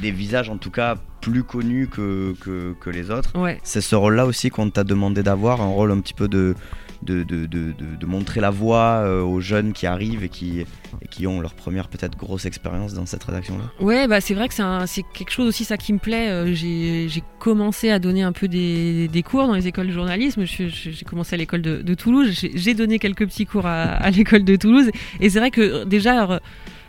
des 0.00 0.12
visages 0.12 0.48
en 0.50 0.56
tout 0.56 0.70
cas 0.70 0.96
plus 1.20 1.42
connus 1.42 1.88
que, 1.88 2.34
que, 2.40 2.74
que 2.80 2.88
les 2.90 3.10
autres. 3.10 3.36
Ouais. 3.38 3.58
C'est 3.64 3.80
ce 3.82 3.96
rôle-là 3.96 4.24
aussi 4.24 4.48
qu'on 4.50 4.70
t'a 4.70 4.84
demandé 4.84 5.22
d'avoir, 5.22 5.60
un 5.60 5.66
rôle 5.68 5.90
un 5.90 6.00
petit 6.00 6.14
peu 6.14 6.28
de, 6.28 6.54
de, 7.02 7.22
de, 7.22 7.46
de, 7.46 7.72
de- 7.72 8.06
montrer 8.06 8.40
la 8.40 8.50
voie 8.50 9.02
euh, 9.04 9.22
aux 9.22 9.40
jeunes 9.40 9.72
qui 9.72 9.86
arrivent 9.86 10.24
et 10.24 10.28
qui, 10.28 10.60
et 10.60 11.08
qui 11.08 11.26
ont 11.26 11.40
leur 11.40 11.54
première 11.54 11.88
peut-être 11.88 12.18
grosse 12.18 12.44
expérience 12.44 12.92
dans 12.92 13.06
cette 13.06 13.22
rédaction-là. 13.24 13.64
Ouais, 13.80 14.08
bah 14.08 14.20
c'est 14.20 14.34
vrai 14.34 14.48
que 14.48 14.54
c'est 14.86 15.04
quelque 15.14 15.30
chose 15.30 15.46
aussi 15.46 15.64
ça 15.64 15.76
qui 15.76 15.92
me 15.92 15.98
plaît. 15.98 16.28
Euh, 16.28 16.52
J'ai 16.54 17.22
commencé 17.38 17.90
à 17.90 17.98
donner 17.98 18.22
un 18.22 18.32
peu 18.32 18.48
des, 18.48 19.08
des 19.08 19.22
cours 19.22 19.46
dans 19.46 19.54
les 19.54 19.66
écoles 19.66 19.86
de 19.86 19.92
journalisme. 19.92 20.44
J'ai 20.44 21.04
commencé 21.06 21.34
à 21.34 21.38
l'école 21.38 21.62
de, 21.62 21.94
Toulouse. 21.94 22.32
J'ai 22.54 22.74
donné 22.74 22.98
quelques 22.98 23.26
petits 23.26 23.46
cours 23.46 23.66
à, 23.66 24.10
l'école 24.10 24.44
de 24.44 24.56
Toulouse. 24.56 24.90
Et 25.20 25.30
c'est 25.30 25.38
vrai 25.38 25.50
que 25.50 25.84
déjà 25.84 26.40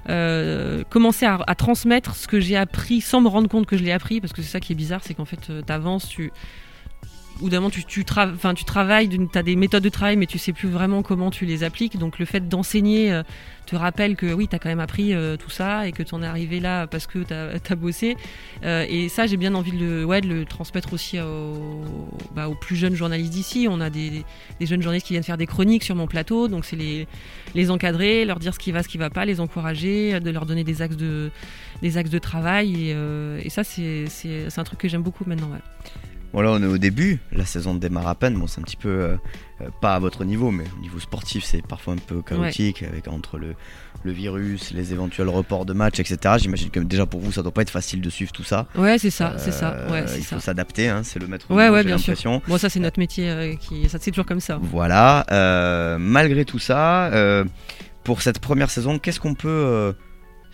euh, 0.10 0.84
commencer 0.90 1.26
à, 1.26 1.56
transmettre 1.56 2.16
ce 2.16 2.28
que 2.28 2.40
j'ai 2.40 2.58
appris 2.58 3.02
sans 3.02 3.22
me 3.22 3.28
rendre 3.28 3.48
compte 3.48 3.66
que 3.66 3.78
je 3.78 3.84
l'ai 3.84 3.92
appris, 3.92 4.20
parce 4.20 4.34
que 4.34 4.42
c'est 4.42 4.50
ça 4.50 4.60
qui 4.60 4.74
est 4.74 4.76
bizarre, 4.76 5.02
c'est 5.04 5.14
qu'en 5.14 5.26
fait 5.26 5.52
t'avances, 5.66 6.08
tu 6.08 6.32
ou 7.40 7.50
d'un 7.50 7.70
tu, 7.70 7.84
tu, 7.86 8.04
travailles, 8.06 9.10
tu 9.10 9.38
as 9.38 9.44
des 9.44 9.56
méthodes 9.56 9.84
de 9.84 9.90
travail, 9.90 10.18
mais 10.18 10.26
tu 10.26 10.38
sais 10.38 10.54
plus 10.54 10.70
vraiment 10.70 11.02
comment 11.02 11.32
tu 11.32 11.46
les 11.46 11.64
appliques. 11.64 11.98
Donc 11.98 12.20
le 12.20 12.26
fait 12.26 12.48
d'enseigner 12.48 13.12
euh, 13.12 13.24
te 13.66 13.76
rappelle 13.76 14.16
que 14.16 14.32
oui, 14.32 14.48
tu 14.48 14.56
as 14.56 14.60
quand 14.60 14.70
même 14.70 14.80
appris 14.80 15.14
euh, 15.14 15.38
tout 15.38 15.50
ça 15.50 15.88
et 15.88 15.92
que 15.92 16.04
tu 16.04 16.14
en 16.14 16.22
es 16.22 16.26
arrivé 16.26 16.60
là 16.60 16.88
parce 16.88 17.08
que 17.08 17.20
tu 17.20 17.34
as, 17.34 17.76
bossé. 17.76 18.18
Euh, 18.64 18.86
et 18.90 19.10
ça, 19.10 19.26
j'ai 19.26 19.38
bien 19.38 19.56
envie 19.56 19.72
de 19.72 19.78
le, 19.78 20.06
ouais, 20.06 20.22
de 20.22 20.28
le 20.28 20.46
transmettre 20.46 20.94
aussi 20.94 21.18
bah, 22.36 22.48
aux, 22.48 22.56
plus 22.56 22.76
jeunes 22.76 22.96
journalistes 22.96 23.32
d'ici. 23.32 23.68
On 23.70 23.82
a 23.82 23.90
des, 23.90 24.24
jeunes 24.60 24.82
journalistes 24.82 25.08
qui 25.08 25.14
viennent 25.14 25.24
faire 25.24 25.38
des 25.38 25.48
chroniques 25.48 25.84
sur 25.84 25.96
mon 25.96 26.08
plateau, 26.08 26.48
donc 26.48 26.66
c'est 26.66 26.78
les, 27.56 27.72
encadrer, 27.72 28.26
leur 28.26 28.40
dire 28.40 28.54
ce 28.54 28.60
qui 28.60 28.72
va, 28.72 28.84
ce 28.84 28.88
qui 28.88 28.98
va 28.98 29.10
pas, 29.10 29.26
les 29.26 29.40
encourager, 29.40 30.20
de 30.20 30.30
leur 30.30 30.46
donner 30.46 30.64
des 30.64 30.82
axes 30.82 30.98
de, 30.98 31.32
travail. 32.20 32.90
Et, 33.44 33.50
ça, 33.50 33.64
c'est 33.64 34.08
un 34.58 34.64
truc 34.64 34.80
que 34.80 34.88
j'aime 34.88 35.04
beaucoup 35.04 35.24
maintenant. 35.26 35.50
Voilà, 36.34 36.52
on 36.52 36.64
est 36.64 36.68
au 36.68 36.78
début, 36.78 37.20
la 37.34 37.46
saison 37.46 37.76
démarre 37.76 38.08
à 38.08 38.16
peine. 38.16 38.36
Bon, 38.36 38.48
c'est 38.48 38.62
un 38.62 38.64
petit 38.64 38.78
peu 38.78 38.90
euh, 38.90 39.16
euh, 39.62 39.68
pas 39.82 39.96
à 39.96 40.00
votre 40.00 40.24
niveau, 40.24 40.50
mais 40.50 40.64
au 40.78 40.82
niveau 40.82 41.00
sportif, 41.00 41.44
c'est 41.44 41.66
parfois 41.66 41.94
un 41.94 41.98
peu 41.98 42.22
chaotique 42.22 42.84
avec 42.84 43.10
entre 43.10 43.38
le, 43.38 43.56
le, 44.04 44.12
virus, 44.14 44.72
les 44.72 44.94
éventuels 44.94 45.28
reports 45.28 45.66
de 45.66 45.74
matchs, 45.74 46.00
etc. 46.00 46.36
J'imagine 46.38 46.70
que 46.70 46.80
déjà 46.80 47.06
pour 47.06 47.20
vous, 47.20 47.34
ça 47.34 47.44
doit 47.44 47.52
pas 47.52 47.64
être 47.64 47.70
facile 47.70 48.00
de 48.00 48.10
suivre 48.10 48.32
tout 48.32 48.46
ça. 48.46 48.68
Ouais, 48.76 48.98
c'est 48.98 49.10
ça, 49.10 49.34
c'est 49.38 49.52
ça. 49.52 49.74
Euh, 49.74 49.92
ouais, 49.92 50.06
il 50.18 50.24
faut 50.24 50.40
s'adapter, 50.40 50.88
hein, 50.88 51.02
c'est 51.04 51.20
le 51.20 51.28
maître. 51.28 51.48
Ouais, 51.50 51.68
ouais, 51.68 51.84
bien 51.84 51.98
sûr. 51.98 52.16
Bon, 52.48 52.58
ça 52.58 52.70
c'est 52.70 52.80
notre 52.80 53.00
métier, 53.00 53.58
qui, 53.60 53.90
ça 53.90 53.98
c'est 54.00 54.12
toujours 54.12 54.26
comme 54.26 54.40
ça. 54.40 54.58
Voilà. 54.62 55.26
malgré 56.00 56.46
tout 56.46 56.60
ça, 56.60 57.12
pour 58.06 58.22
cette 58.22 58.40
première 58.40 58.70
saison, 58.70 59.00
qu'est-ce 59.00 59.20
qu'on 59.20 59.36
peut 59.36 59.94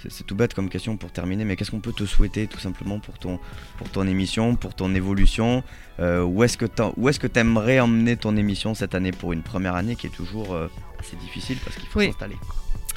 c'est 0.09 0.25
tout 0.25 0.35
bête 0.35 0.53
comme 0.53 0.69
question 0.69 0.97
pour 0.97 1.11
terminer, 1.11 1.45
mais 1.45 1.55
qu'est-ce 1.55 1.71
qu'on 1.71 1.79
peut 1.79 1.93
te 1.93 2.05
souhaiter 2.05 2.47
tout 2.47 2.59
simplement 2.59 2.99
pour 2.99 3.17
ton, 3.17 3.39
pour 3.77 3.89
ton 3.89 4.07
émission, 4.07 4.55
pour 4.55 4.75
ton 4.75 4.93
évolution 4.93 5.63
euh, 5.99 6.23
Où 6.23 6.43
est-ce 6.43 6.57
que 6.57 7.27
tu 7.27 7.39
aimerais 7.39 7.79
emmener 7.79 8.17
ton 8.17 8.35
émission 8.37 8.73
cette 8.73 8.95
année 8.95 9.11
pour 9.11 9.33
une 9.33 9.41
première 9.41 9.75
année 9.75 9.95
qui 9.95 10.07
est 10.07 10.15
toujours 10.15 10.53
euh, 10.53 10.67
assez 10.99 11.15
difficile 11.17 11.57
parce 11.63 11.75
qu'il 11.75 11.87
faut 11.87 12.01
s'installer? 12.01 12.37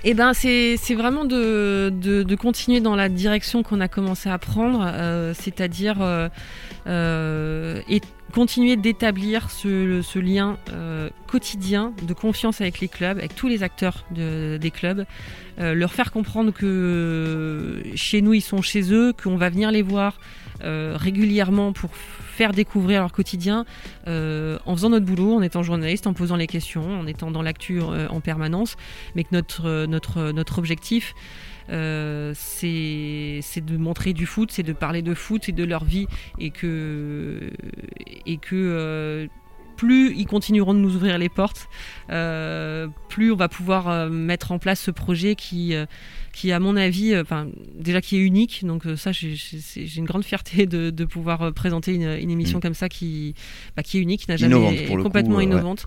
Eh 0.02 0.14
ben, 0.14 0.32
c'est 0.32 0.94
vraiment 0.94 1.26
de, 1.26 1.92
de, 1.92 2.34
continuer 2.34 2.80
dans 2.80 2.96
la 2.96 3.10
direction 3.10 3.62
qu'on 3.62 3.80
a 3.80 3.88
commencé 3.88 4.30
à 4.30 4.38
prendre, 4.38 4.82
euh, 4.82 5.34
c'est-à-dire 5.34 5.98
euh, 6.86 7.82
et 7.88 8.00
continuer 8.32 8.76
d'établir 8.76 9.50
ce, 9.50 10.00
ce, 10.02 10.18
lien 10.18 10.56
euh, 10.72 11.10
quotidien 11.26 11.92
de 12.02 12.14
confiance 12.14 12.60
avec 12.62 12.80
les 12.80 12.88
clubs, 12.88 13.18
avec 13.18 13.34
tous 13.34 13.48
les 13.48 13.62
acteurs 13.62 14.04
de, 14.10 14.56
des 14.58 14.70
clubs, 14.70 15.04
euh, 15.60 15.74
leur 15.74 15.92
faire 15.92 16.10
comprendre 16.10 16.52
que 16.52 17.82
chez 17.94 18.22
nous 18.22 18.32
ils 18.32 18.40
sont 18.40 18.62
chez 18.62 18.92
eux, 18.92 19.12
qu'on 19.12 19.36
va 19.36 19.50
venir 19.50 19.70
les 19.70 19.82
voir 19.82 20.18
euh, 20.62 20.94
régulièrement 20.96 21.72
pour 21.72 21.94
faire 21.94 22.52
découvrir 22.52 23.00
leur 23.00 23.12
quotidien 23.12 23.66
euh, 24.06 24.58
en 24.64 24.74
faisant 24.74 24.90
notre 24.90 25.04
boulot, 25.04 25.34
en 25.34 25.42
étant 25.42 25.62
journaliste, 25.62 26.06
en 26.06 26.14
posant 26.14 26.36
les 26.36 26.46
questions, 26.46 27.00
en 27.00 27.06
étant 27.06 27.30
dans 27.30 27.42
l'actu 27.42 27.80
en 27.80 28.20
permanence, 28.20 28.76
mais 29.14 29.24
que 29.24 29.30
notre, 29.32 29.86
notre, 29.86 30.32
notre 30.32 30.58
objectif, 30.58 31.14
c'est 31.68 31.74
de 31.74 33.76
montrer 33.76 34.14
du 34.14 34.26
foot, 34.26 34.50
c'est 34.50 34.62
de 34.62 34.72
parler 34.72 35.02
de 35.02 35.14
foot 35.14 35.50
et 35.50 35.52
de 35.52 35.64
leur 35.64 35.84
vie 35.84 36.06
et 36.38 36.50
que, 36.50 37.50
et 38.26 38.38
que 38.38 39.28
plus 39.80 40.12
ils 40.14 40.26
continueront 40.26 40.74
de 40.74 40.78
nous 40.78 40.94
ouvrir 40.94 41.16
les 41.16 41.30
portes, 41.30 41.70
euh, 42.10 42.86
plus 43.08 43.32
on 43.32 43.36
va 43.36 43.48
pouvoir 43.48 43.88
euh, 43.88 44.10
mettre 44.10 44.52
en 44.52 44.58
place 44.58 44.78
ce 44.78 44.90
projet 44.90 45.34
qui, 45.34 45.74
euh, 45.74 45.86
qui 46.32 46.52
à 46.52 46.60
mon 46.60 46.76
avis, 46.76 47.16
enfin 47.18 47.48
déjà 47.74 48.00
qui 48.00 48.16
est 48.16 48.20
unique. 48.20 48.64
Donc 48.64 48.84
ça, 48.96 49.12
j'ai 49.12 49.96
une 49.96 50.04
grande 50.04 50.24
fierté 50.24 50.66
de, 50.66 50.90
de 50.90 51.04
pouvoir 51.04 51.52
présenter 51.52 51.94
une, 51.94 52.18
une 52.20 52.30
émission 52.30 52.58
mm. 52.58 52.62
comme 52.62 52.74
ça 52.74 52.88
qui, 52.88 53.34
bah, 53.76 53.82
qui 53.82 53.98
est 53.98 54.00
unique, 54.00 54.22
qui 54.22 54.30
n'a 54.30 54.36
jamais 54.36 54.86
complètement 55.02 55.40
innovante. 55.40 55.86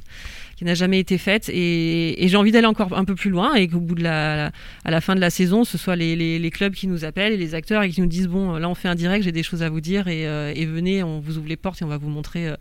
qui 0.55 0.65
n'a 0.65 0.75
jamais 0.75 0.99
été 0.99 1.17
faite 1.17 1.49
et, 1.49 2.23
et 2.23 2.27
j'ai 2.27 2.37
envie 2.37 2.51
d'aller 2.51 2.67
encore 2.67 2.93
un 2.95 3.05
peu 3.05 3.15
plus 3.15 3.31
loin 3.31 3.55
et 3.55 3.67
qu'au 3.67 3.79
bout 3.79 3.95
de 3.95 4.03
la, 4.03 4.51
à 4.85 4.91
la 4.91 5.01
fin 5.01 5.15
de 5.15 5.19
la 5.19 5.31
saison 5.31 5.63
ce 5.63 5.79
soit 5.79 5.95
les, 5.95 6.15
les, 6.15 6.37
les, 6.37 6.51
clubs 6.51 6.73
qui 6.73 6.85
nous 6.85 7.05
appellent 7.05 7.33
et 7.33 7.37
les 7.37 7.55
acteurs 7.55 7.81
et 7.81 7.89
qui 7.89 8.01
nous 8.01 8.07
disent 8.07 8.27
bon 8.27 8.53
là 8.53 8.69
on 8.69 8.75
fait 8.75 8.87
un 8.87 8.93
direct 8.93 9.23
j'ai 9.25 9.31
des 9.31 9.41
choses 9.41 9.63
à 9.63 9.69
vous 9.69 9.81
dire 9.81 10.07
et, 10.07 10.21
et, 10.21 10.65
venez 10.67 11.01
on 11.01 11.19
vous 11.19 11.39
ouvre 11.39 11.47
les 11.47 11.57
portes 11.57 11.81
et 11.81 11.85
on 11.85 11.87
va 11.87 11.97
vous 11.97 12.09
montrer 12.09 12.53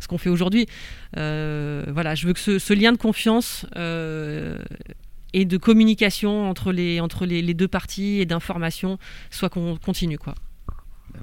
ce 0.00 0.06
qu'on 0.06 0.18
fait 0.18 0.28
aujourd'hui 0.28 0.66
euh, 1.16 1.84
voilà, 1.88 2.14
je 2.14 2.26
veux 2.26 2.32
que 2.32 2.58
ce, 2.58 2.72
lien 2.74 2.92
de 2.92 2.96
confiance 2.96 3.66
euh, 3.76 4.58
et 5.32 5.44
de 5.44 5.56
communication 5.56 6.48
entre 6.48 6.72
les, 6.72 7.00
entre 7.00 7.26
les, 7.26 7.54
deux 7.54 7.68
parties 7.68 8.20
et 8.20 8.26
d'information 8.26 8.98
soit 9.30 9.48
qu'on 9.48 9.76
continue. 9.76 10.18
Quoi. 10.18 10.34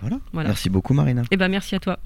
Ben 0.01 0.19
voilà. 0.33 0.49
Merci 0.49 0.69
beaucoup 0.69 0.93
Marina. 0.93 1.23
Et 1.23 1.27
eh 1.31 1.37
ben 1.37 1.47
merci 1.47 1.75
à 1.75 1.79
toi. 1.79 1.99